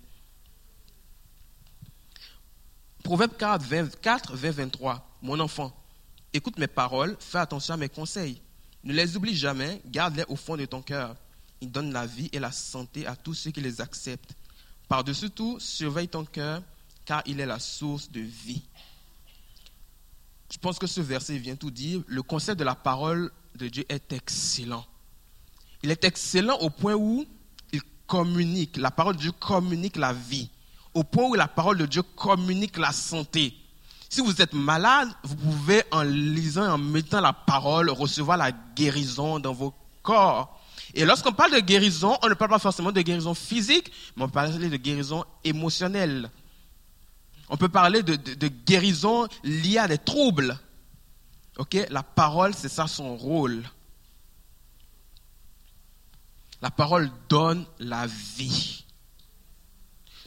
[3.02, 5.18] Proverbe 4, 24, 20, 23.
[5.22, 5.72] Mon enfant,
[6.32, 8.40] écoute mes paroles, fais attention à mes conseils.
[8.84, 11.16] Ne les oublie jamais, garde-les au fond de ton cœur.
[11.60, 14.36] Ils donnent la vie et la santé à tous ceux qui les acceptent.
[14.88, 16.62] Par-dessus tout, surveille ton cœur,
[17.04, 18.62] car il est la source de vie.
[20.50, 22.02] Je pense que ce verset vient tout dire.
[22.06, 24.84] Le concept de la parole de Dieu est excellent.
[25.82, 27.24] Il est excellent au point où
[27.72, 28.76] il communique.
[28.76, 30.50] La parole de Dieu communique la vie.
[30.94, 33.54] Au point où la parole de Dieu communique la santé.
[34.08, 39.40] Si vous êtes malade, vous pouvez, en lisant, en mettant la parole, recevoir la guérison
[39.40, 40.60] dans vos corps.
[40.96, 44.30] Et lorsqu'on parle de guérison, on ne parle pas forcément de guérison physique, mais on
[44.30, 46.30] parle de guérison émotionnelle.
[47.50, 50.58] On peut parler de, guérison liée à des troubles.
[51.58, 53.62] Ok, la parole, c'est ça son rôle.
[56.62, 58.86] La parole donne la vie.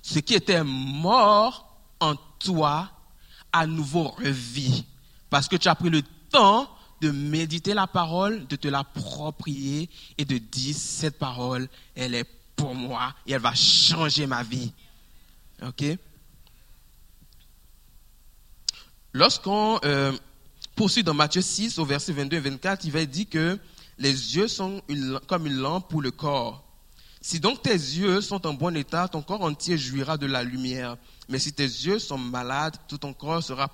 [0.03, 2.91] Ce qui était mort en toi,
[3.51, 4.85] à nouveau revit.
[5.31, 6.69] Parce que tu as pris le temps
[7.01, 12.25] de méditer la parole, de te l'approprier et de dire cette parole, elle est
[12.55, 14.71] pour moi et elle va changer ma vie.
[15.65, 15.83] OK?
[19.13, 20.11] Lorsqu'on euh,
[20.75, 23.59] poursuit dans Matthieu 6 au verset 22 et 24, il va dire que
[23.97, 24.81] les yeux sont
[25.27, 26.63] comme une lampe pour le corps.
[27.21, 30.95] Si donc tes yeux sont en bon état, ton corps entier jouira de la lumière.
[31.27, 33.67] Mais si tes yeux sont malades, tout ton corps sera,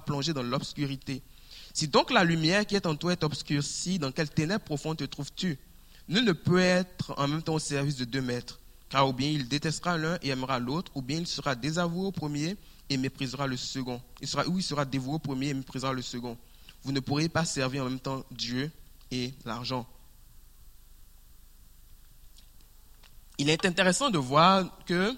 [0.00, 1.22] plongé dans l'obscurité.
[1.72, 5.04] Si donc la lumière qui est en toi est obscurcie, dans quelle ténèbre profonde te
[5.04, 5.58] trouves-tu?
[6.08, 8.60] Nul ne peut être en même temps au service de deux maîtres,
[8.90, 12.12] car ou bien il détestera l'un et aimera l'autre, ou bien il sera désavoué au
[12.12, 12.56] premier
[12.90, 14.02] et méprisera le second.
[14.20, 16.36] Il sera, ou il sera dévoué au premier et méprisera le second.
[16.82, 18.70] Vous ne pourrez pas servir en même temps Dieu
[19.10, 19.86] et l'argent.
[23.38, 25.16] Il est intéressant de voir que,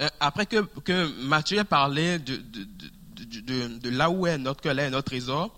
[0.00, 5.04] euh, après que, que Matthieu a parlé de, de, là où est notre est notre
[5.04, 5.52] trésor,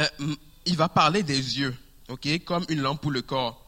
[0.00, 0.34] euh,
[0.66, 1.76] il va parler des yeux,
[2.08, 3.64] ok, comme une lampe pour le corps.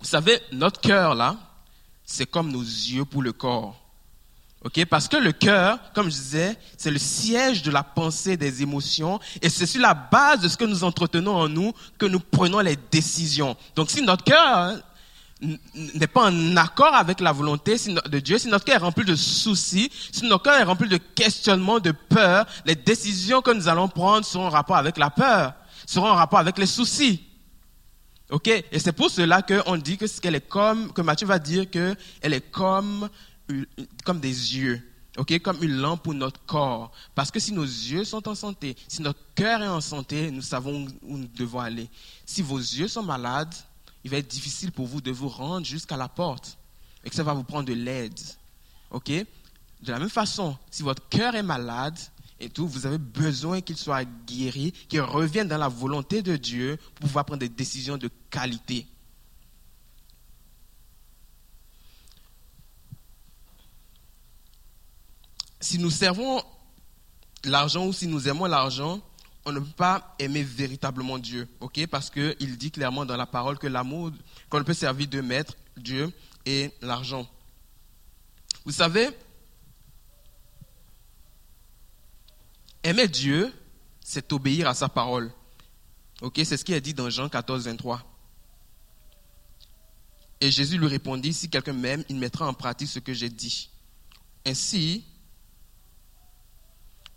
[0.00, 1.36] Vous savez, notre cœur là,
[2.04, 3.80] c'est comme nos yeux pour le corps.
[4.64, 4.84] ok?
[4.86, 9.20] Parce que le cœur, comme je disais, c'est le siège de la pensée, des émotions,
[9.42, 12.60] et c'est sur la base de ce que nous entretenons en nous que nous prenons
[12.60, 13.56] les décisions.
[13.76, 14.80] Donc si notre cœur
[15.40, 19.14] n'est pas en accord avec la volonté de Dieu, si notre cœur est rempli de
[19.14, 23.88] soucis, si notre cœur est rempli de questionnements, de peur, les décisions que nous allons
[23.88, 25.54] prendre seront en rapport avec la peur,
[25.86, 27.22] seront en rapport avec les soucis.
[28.30, 28.48] Ok?
[28.48, 31.94] Et c'est pour cela qu'on dit que qu'elle est comme, que Matthieu va dire que
[32.20, 33.08] elle est comme,
[34.04, 34.86] comme des yeux.
[35.18, 36.92] Ok, comme une lampe pour notre corps.
[37.16, 40.40] Parce que si nos yeux sont en santé, si notre cœur est en santé, nous
[40.40, 41.88] savons où nous devons aller.
[42.24, 43.52] Si vos yeux sont malades,
[44.04, 46.58] il va être difficile pour vous de vous rendre jusqu'à la porte
[47.04, 48.18] et que ça va vous prendre de l'aide.
[48.90, 49.08] Ok?
[49.08, 51.98] De la même façon, si votre cœur est malade
[52.38, 56.78] et tout, vous avez besoin qu'il soit guéri, qu'il revienne dans la volonté de Dieu
[56.94, 58.86] pour pouvoir prendre des décisions de qualité.
[65.60, 66.42] Si nous servons
[67.44, 69.00] l'argent ou si nous aimons l'argent,
[69.44, 71.86] on ne peut pas aimer véritablement Dieu, ok?
[71.86, 74.10] Parce qu'il dit clairement dans la parole que l'amour,
[74.48, 76.12] qu'on peut servir de maître, Dieu,
[76.44, 77.28] et l'argent.
[78.64, 79.08] Vous savez,
[82.82, 83.52] aimer Dieu,
[84.00, 85.32] c'est obéir à sa parole.
[86.20, 88.02] Ok, c'est ce qui est dit dans Jean 14, 23.
[90.42, 93.70] Et Jésus lui répondit, si quelqu'un m'aime, il mettra en pratique ce que j'ai dit.
[94.46, 95.04] Ainsi,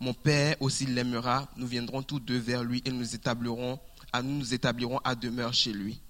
[0.00, 3.78] mon Père aussi l'aimera, nous viendrons tous deux vers lui et nous établirons,
[4.12, 6.00] à, nous nous établirons à demeure chez lui.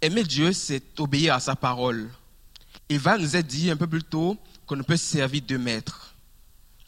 [0.00, 2.10] Aimer Dieu, c'est obéir à sa parole.
[2.88, 4.36] Il va nous être dit un peu plus tôt
[4.66, 6.14] qu'on ne peut servir de maître.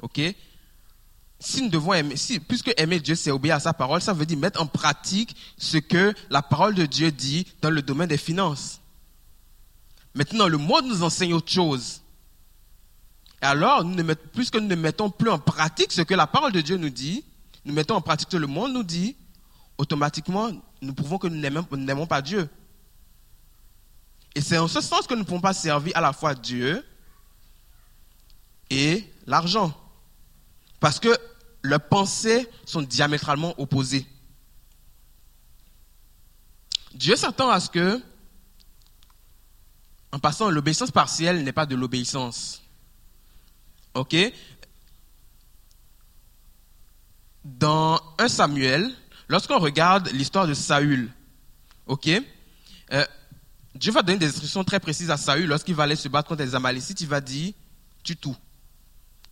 [0.02, 0.18] OK?
[0.18, 4.66] Aimer, si, puisque aimer Dieu, c'est obéir à sa parole, ça veut dire mettre en
[4.66, 8.80] pratique ce que la parole de Dieu dit dans le domaine des finances.
[10.16, 12.00] Maintenant, le monde nous enseigne autre chose.
[13.42, 13.84] Et alors,
[14.32, 17.22] puisque nous ne mettons plus en pratique ce que la parole de Dieu nous dit,
[17.66, 19.14] nous mettons en pratique ce que le monde nous dit,
[19.76, 20.50] automatiquement,
[20.80, 21.36] nous prouvons que nous
[21.76, 22.48] n'aimons pas Dieu.
[24.34, 26.82] Et c'est en ce sens que nous ne pouvons pas servir à la fois Dieu
[28.70, 29.78] et l'argent.
[30.80, 31.14] Parce que
[31.60, 34.06] leurs pensées sont diamétralement opposées.
[36.94, 38.02] Dieu s'attend à ce que
[40.16, 42.62] en passant, l'obéissance partielle n'est pas de l'obéissance.
[43.92, 44.16] OK?
[47.44, 48.94] Dans 1 Samuel,
[49.28, 51.12] lorsqu'on regarde l'histoire de Saül,
[51.86, 52.08] OK?
[52.92, 53.04] Euh,
[53.74, 56.44] Dieu va donner des instructions très précises à Saül lorsqu'il va aller se battre contre
[56.44, 57.02] les Amalécites.
[57.02, 57.52] Il va dire
[58.02, 58.36] tue tout.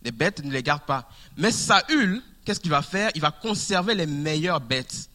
[0.03, 1.09] Les bêtes, ne les garde pas.
[1.35, 3.09] Mais Saül, qu'est-ce qu'il va faire?
[3.15, 5.09] Il va conserver les meilleures bêtes.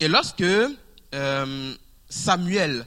[0.00, 1.74] Et lorsque euh,
[2.08, 2.84] Samuel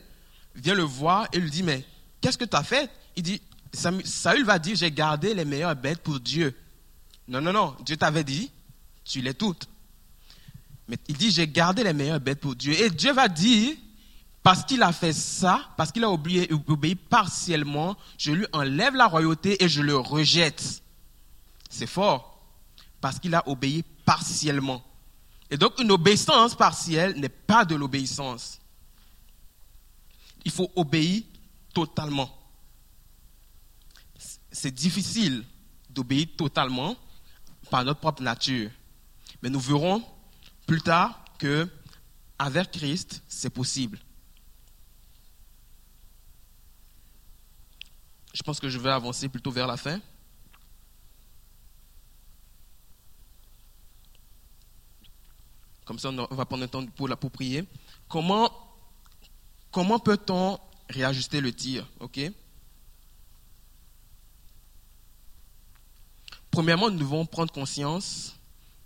[0.56, 1.86] vient le voir et lui dit, mais
[2.22, 2.90] qu'est-ce que tu as fait?
[3.16, 3.42] Il dit,
[3.74, 6.56] Saül va dire, j'ai gardé les meilleures bêtes pour Dieu.
[7.28, 8.52] Non, non, non, Dieu t'avait dit,
[9.04, 9.68] tu les toutes.
[10.88, 12.74] Mais il dit, j'ai gardé les meilleures bêtes pour Dieu.
[12.80, 13.76] Et Dieu va dire,
[14.44, 19.08] parce qu'il a fait ça, parce qu'il a obéi, obéi partiellement, je lui enlève la
[19.08, 20.84] royauté et je le rejette.
[21.70, 22.40] C'est fort.
[23.02, 24.84] Parce qu'il a obéi partiellement.
[25.50, 28.60] Et donc une obéissance partielle n'est pas de l'obéissance
[30.46, 31.24] il faut obéir
[31.74, 32.30] totalement.
[34.52, 35.44] C'est difficile
[35.90, 36.96] d'obéir totalement
[37.70, 38.70] par notre propre nature.
[39.42, 40.04] Mais nous verrons
[40.66, 41.68] plus tard que
[42.38, 44.00] avec Christ, c'est possible.
[48.34, 50.00] Je pense que je vais avancer plutôt vers la fin.
[55.86, 57.64] Comme ça, on va prendre un temps pour, pour prier.
[58.10, 58.65] Comment
[59.76, 60.58] Comment peut-on
[60.90, 62.32] réajuster le tir Ok?
[66.50, 68.38] Premièrement, nous devons prendre conscience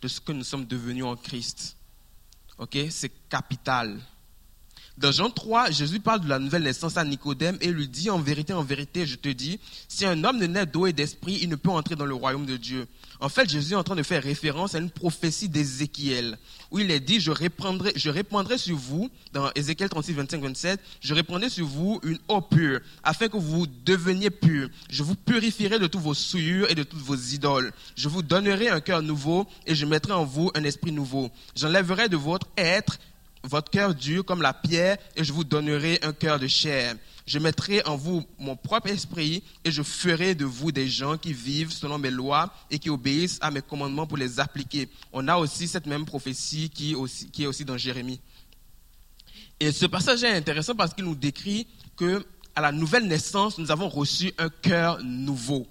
[0.02, 1.78] de ce que nous sommes devenus en Christ.
[2.58, 2.76] Ok?
[2.90, 4.02] C'est capital.
[5.00, 8.20] Dans Jean 3, Jésus parle de la nouvelle naissance à Nicodème et lui dit en
[8.20, 11.48] vérité, en vérité, je te dis, si un homme ne naît d'eau et d'esprit, il
[11.48, 12.86] ne peut entrer dans le royaume de Dieu.
[13.22, 16.38] En fait, Jésus est en train de faire référence à une prophétie d'Ézéchiel,
[16.70, 21.50] où il est dit, je répandrai, sur vous, dans Ézéchiel 36, 25, 27, je répandrai
[21.50, 24.68] sur vous une eau pure, afin que vous deveniez purs.
[24.90, 27.72] Je vous purifierai de toutes vos souillures et de toutes vos idoles.
[27.96, 31.32] Je vous donnerai un cœur nouveau et je mettrai en vous un esprit nouveau.
[31.56, 33.00] J'enlèverai de votre être
[33.44, 36.96] votre cœur dur comme la pierre et je vous donnerai un cœur de chair.
[37.26, 41.32] Je mettrai en vous mon propre esprit et je ferai de vous des gens qui
[41.32, 44.90] vivent selon mes lois et qui obéissent à mes commandements pour les appliquer.
[45.14, 48.20] On a aussi cette même prophétie qui est aussi, dans Jérémie.
[49.60, 52.26] Et ce passage est intéressant parce qu'il nous décrit que
[52.56, 55.68] à la nouvelle naissance, nous avons reçu un cœur nouveau.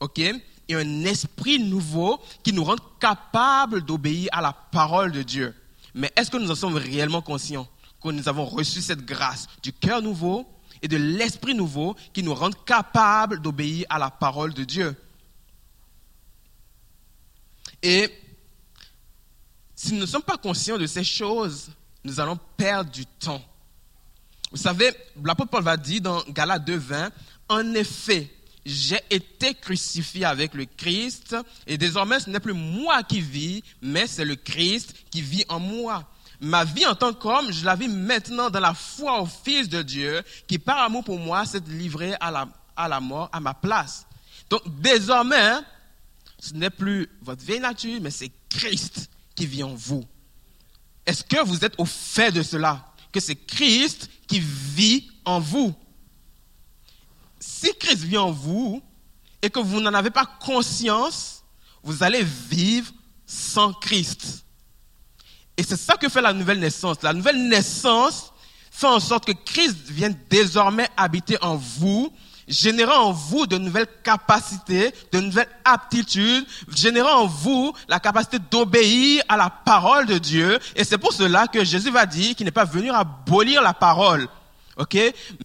[0.00, 0.18] OK?
[0.18, 5.54] Et un esprit nouveau qui nous rend capables d'obéir à la parole de Dieu.
[5.96, 7.66] Mais est-ce que nous en sommes réellement conscients
[8.02, 10.46] que nous avons reçu cette grâce du cœur nouveau
[10.82, 14.94] et de l'esprit nouveau qui nous rendent capables d'obéir à la parole de Dieu?
[17.82, 18.12] Et
[19.74, 21.70] si nous ne sommes pas conscients de ces choses,
[22.04, 23.42] nous allons perdre du temps.
[24.50, 24.90] Vous savez,
[25.24, 27.10] l'apôtre Paul va dire dans Galates 2.20,
[27.48, 28.35] en effet,
[28.66, 31.36] j'ai été crucifié avec le Christ
[31.68, 35.60] et désormais ce n'est plus moi qui vis, mais c'est le Christ qui vit en
[35.60, 36.04] moi.
[36.40, 39.82] Ma vie en tant qu'homme, je la vis maintenant dans la foi au Fils de
[39.82, 43.54] Dieu, qui par amour pour moi s'est livré à la, à la mort à ma
[43.54, 44.04] place.
[44.50, 45.52] Donc désormais,
[46.40, 50.04] ce n'est plus votre vieille nature, mais c'est Christ qui vit en vous.
[51.06, 52.84] Est-ce que vous êtes au fait de cela?
[53.12, 55.72] Que c'est Christ qui vit en vous?
[57.46, 58.82] Si Christ vit en vous
[59.40, 61.44] et que vous n'en avez pas conscience,
[61.82, 62.90] vous allez vivre
[63.24, 64.44] sans Christ.
[65.56, 67.02] Et c'est ça que fait la nouvelle naissance.
[67.02, 68.32] La nouvelle naissance
[68.70, 72.12] fait en sorte que Christ vienne désormais habiter en vous
[72.48, 79.22] générant en vous de nouvelles capacités, de nouvelles aptitudes, générant en vous la capacité d'obéir
[79.28, 80.58] à la parole de Dieu.
[80.74, 84.28] Et c'est pour cela que Jésus va dire qu'il n'est pas venu abolir la parole.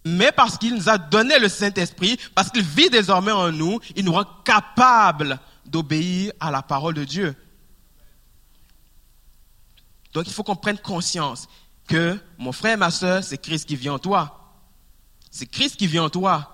[0.04, 4.04] Mais parce qu'il nous a donné le Saint-Esprit, parce qu'il vit désormais en nous, il
[4.04, 7.34] nous rend capables d'obéir à la parole de Dieu.
[10.12, 11.48] Donc il faut qu'on prenne conscience
[11.88, 14.54] que mon frère et ma soeur, c'est Christ qui vit en toi.
[15.30, 16.48] C'est Christ qui vit en toi.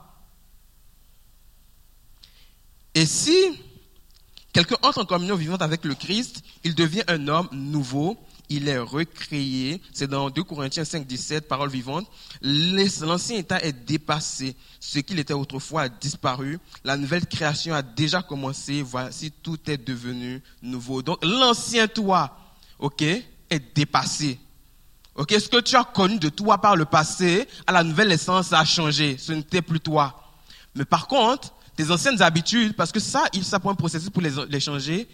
[2.94, 3.36] Et si
[4.52, 8.16] quelqu'un entre en communion vivante avec le Christ, il devient un homme nouveau,
[8.48, 9.80] il est recréé.
[9.92, 12.06] C'est dans 2 Corinthiens 5, 17, parole vivante.
[12.42, 14.56] L'ancien état est dépassé.
[14.80, 16.58] Ce qu'il était autrefois a disparu.
[16.84, 18.82] La nouvelle création a déjà commencé.
[18.82, 21.02] Voici, tout est devenu nouveau.
[21.02, 22.36] Donc, l'ancien toi,
[22.78, 24.38] ok, est dépassé.
[25.14, 28.48] Ok, ce que tu as connu de toi par le passé, à la nouvelle essence,
[28.48, 29.16] ça a changé.
[29.18, 30.32] Ce n'était plus toi.
[30.76, 34.22] Mais par contre, tes anciennes habitudes, parce que ça, il ça prend un processus pour
[34.22, 35.08] les, changer,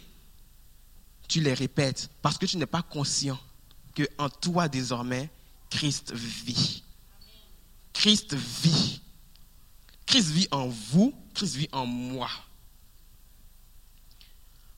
[1.29, 3.39] tu les répètes parce que tu n'es pas conscient
[3.95, 5.31] que en toi désormais,
[5.71, 6.83] Christ vit.
[7.93, 9.01] Christ vit.
[10.07, 12.29] Christ vit en vous, Christ vit en moi.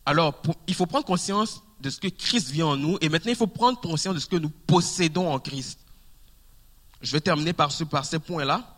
[0.05, 3.37] Alors, il faut prendre conscience de ce que Christ vit en nous et maintenant il
[3.37, 5.81] faut prendre conscience de ce que nous possédons en Christ.
[7.03, 8.75] Je vais terminer par, ce, par ces points-là.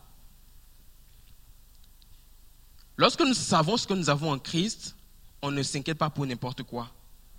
[2.96, 4.96] Lorsque nous savons ce que nous avons en Christ,
[5.42, 6.90] on ne s'inquiète pas pour n'importe quoi.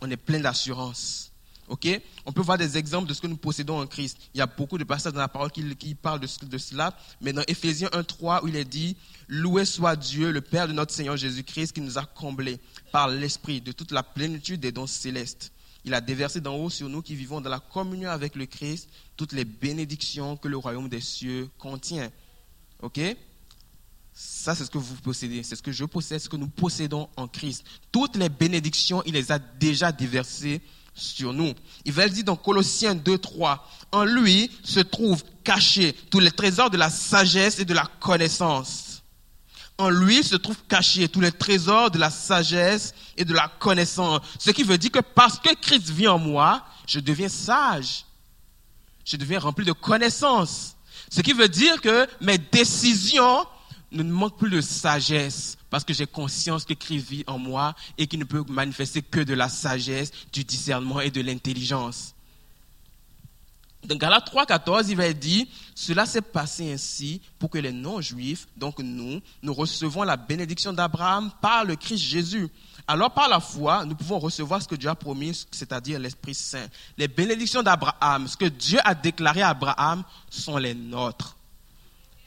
[0.01, 1.31] On est plein d'assurance.
[1.69, 1.87] Ok?
[2.25, 4.17] On peut voir des exemples de ce que nous possédons en Christ.
[4.33, 6.97] Il y a beaucoup de passages dans la parole qui, parlent de, cela.
[7.21, 8.97] Mais dans Éphésiens 1.3, où il est dit,
[9.27, 12.59] Loué soit Dieu, le Père de notre Seigneur Jésus-Christ, qui nous a comblés
[12.91, 15.51] par l'Esprit de toute la plénitude des dons célestes.
[15.85, 18.89] Il a déversé d'en haut sur nous qui vivons dans la communion avec le Christ
[19.15, 22.11] toutes les bénédictions que le royaume des cieux contient.
[22.81, 22.99] Ok?
[24.21, 27.07] Ça, c'est ce que vous possédez, c'est ce que je possède, ce que nous possédons
[27.15, 27.63] en Christ.
[27.89, 30.61] Toutes les bénédictions, il les a déjà déversées
[30.93, 31.53] sur nous.
[31.85, 33.65] Il va le dire dans Colossiens 2, 3.
[33.93, 39.03] En lui se trouvent cachés tous les trésors de la sagesse et de la connaissance.
[39.77, 44.19] En lui se trouvent cachés tous les trésors de la sagesse et de la connaissance.
[44.37, 48.03] Ce qui veut dire que parce que Christ vit en moi, je deviens sage.
[49.05, 50.75] Je deviens rempli de connaissances.
[51.09, 53.45] Ce qui veut dire que mes décisions
[53.91, 58.07] ne manque plus de sagesse parce que j'ai conscience que Christ vit en moi et
[58.07, 62.13] qu'il ne peut manifester que de la sagesse, du discernement et de l'intelligence.
[63.83, 68.47] Dans Galates 3, 14, il va dire, cela s'est passé ainsi pour que les non-juifs,
[68.57, 72.49] donc nous, nous recevons la bénédiction d'Abraham par le Christ Jésus.
[72.87, 76.67] Alors par la foi, nous pouvons recevoir ce que Dieu a promis, c'est-à-dire l'Esprit Saint.
[76.97, 81.37] Les bénédictions d'Abraham, ce que Dieu a déclaré à Abraham, sont les nôtres.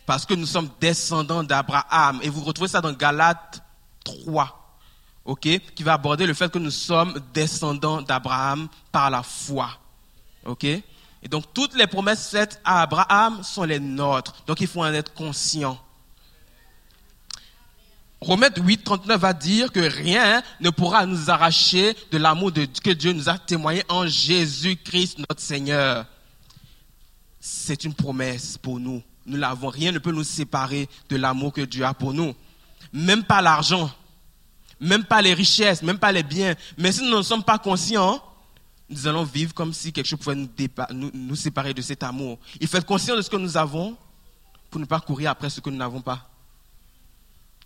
[0.06, 2.20] Parce que nous sommes descendants d'Abraham.
[2.22, 3.62] Et vous retrouvez ça dans Galates
[4.04, 4.76] 3,
[5.24, 9.70] ok, qui va aborder le fait que nous sommes descendants d'Abraham par la foi.
[10.44, 10.64] ok.
[10.64, 14.34] Et donc toutes les promesses faites à Abraham sont les nôtres.
[14.46, 15.78] Donc il faut en être conscient.
[18.20, 23.12] Romains 8, 39 va dire que rien ne pourra nous arracher de l'amour que Dieu
[23.12, 26.06] nous a témoigné en Jésus-Christ notre Seigneur.
[27.40, 29.02] C'est une promesse pour nous.
[29.26, 29.68] Nous l'avons.
[29.68, 32.34] Rien ne peut nous séparer de l'amour que Dieu a pour nous.
[32.92, 33.90] Même pas l'argent,
[34.80, 36.54] même pas les richesses, même pas les biens.
[36.76, 38.22] Mais si nous ne sommes pas conscients,
[38.88, 42.38] nous allons vivre comme si quelque chose pouvait nous, nous, séparer de cet amour.
[42.60, 43.96] Il faut être conscient de ce que nous avons
[44.70, 46.28] pour ne pas courir après ce que nous n'avons pas.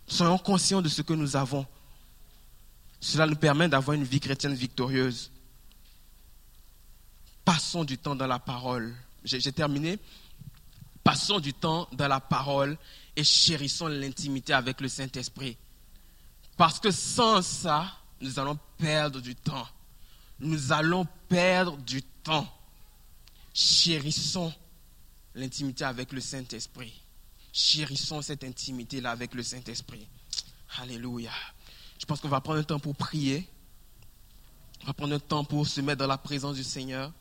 [0.07, 1.65] Soyons conscients de ce que nous avons.
[2.99, 5.31] Cela nous permet d'avoir une vie chrétienne victorieuse.
[7.43, 8.93] Passons du temps dans la parole.
[9.23, 9.99] J'ai terminé.
[11.07, 12.77] Passons du temps dans la parole
[13.15, 15.55] et chérissons l'intimité avec le Saint-Esprit.
[16.57, 19.69] Parce que sans ça, nous allons perdre du temps.
[20.41, 22.45] Nous allons perdre du temps.
[23.53, 24.53] Chérissons
[25.33, 27.01] l'intimité avec le Saint-Esprit.
[27.53, 30.05] Chérissons cette intimité-là avec le Saint-Esprit.
[30.77, 31.31] Alléluia.
[31.99, 33.47] Je pense qu'on va prendre un temps pour prier.
[34.83, 37.13] On va prendre un temps pour se mettre dans la présence du Seigneur.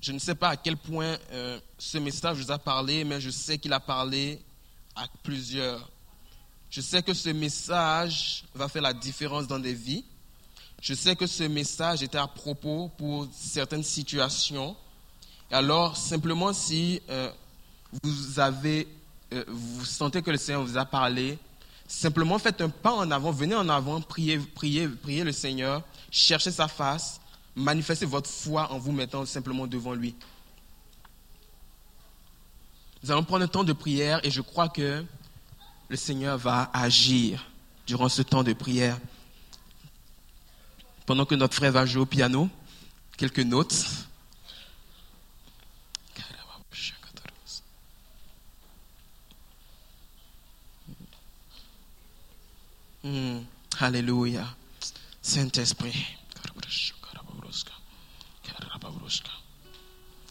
[0.00, 3.30] Je ne sais pas à quel point euh, ce message vous a parlé, mais je
[3.30, 4.40] sais qu'il a parlé
[4.94, 5.90] à plusieurs.
[6.70, 10.04] Je sais que ce message va faire la différence dans des vies.
[10.80, 14.76] Je sais que ce message était à propos pour certaines situations.
[15.50, 17.30] Et alors, simplement, si euh,
[18.02, 18.86] vous avez,
[19.32, 21.38] euh, vous sentez que le Seigneur vous a parlé,
[21.88, 26.52] simplement faites un pas en avant, venez en avant, priez, priez, priez le Seigneur, cherchez
[26.52, 27.20] sa face,
[27.58, 30.14] manifestez votre foi en vous mettant simplement devant lui.
[33.02, 35.04] Nous allons prendre un temps de prière et je crois que
[35.88, 37.44] le Seigneur va agir
[37.86, 38.98] durant ce temps de prière.
[41.06, 42.48] Pendant que notre frère va jouer au piano,
[43.16, 43.84] quelques notes.
[53.04, 53.40] Hmm.
[53.78, 54.44] Alléluia.
[55.22, 56.18] Saint-Esprit.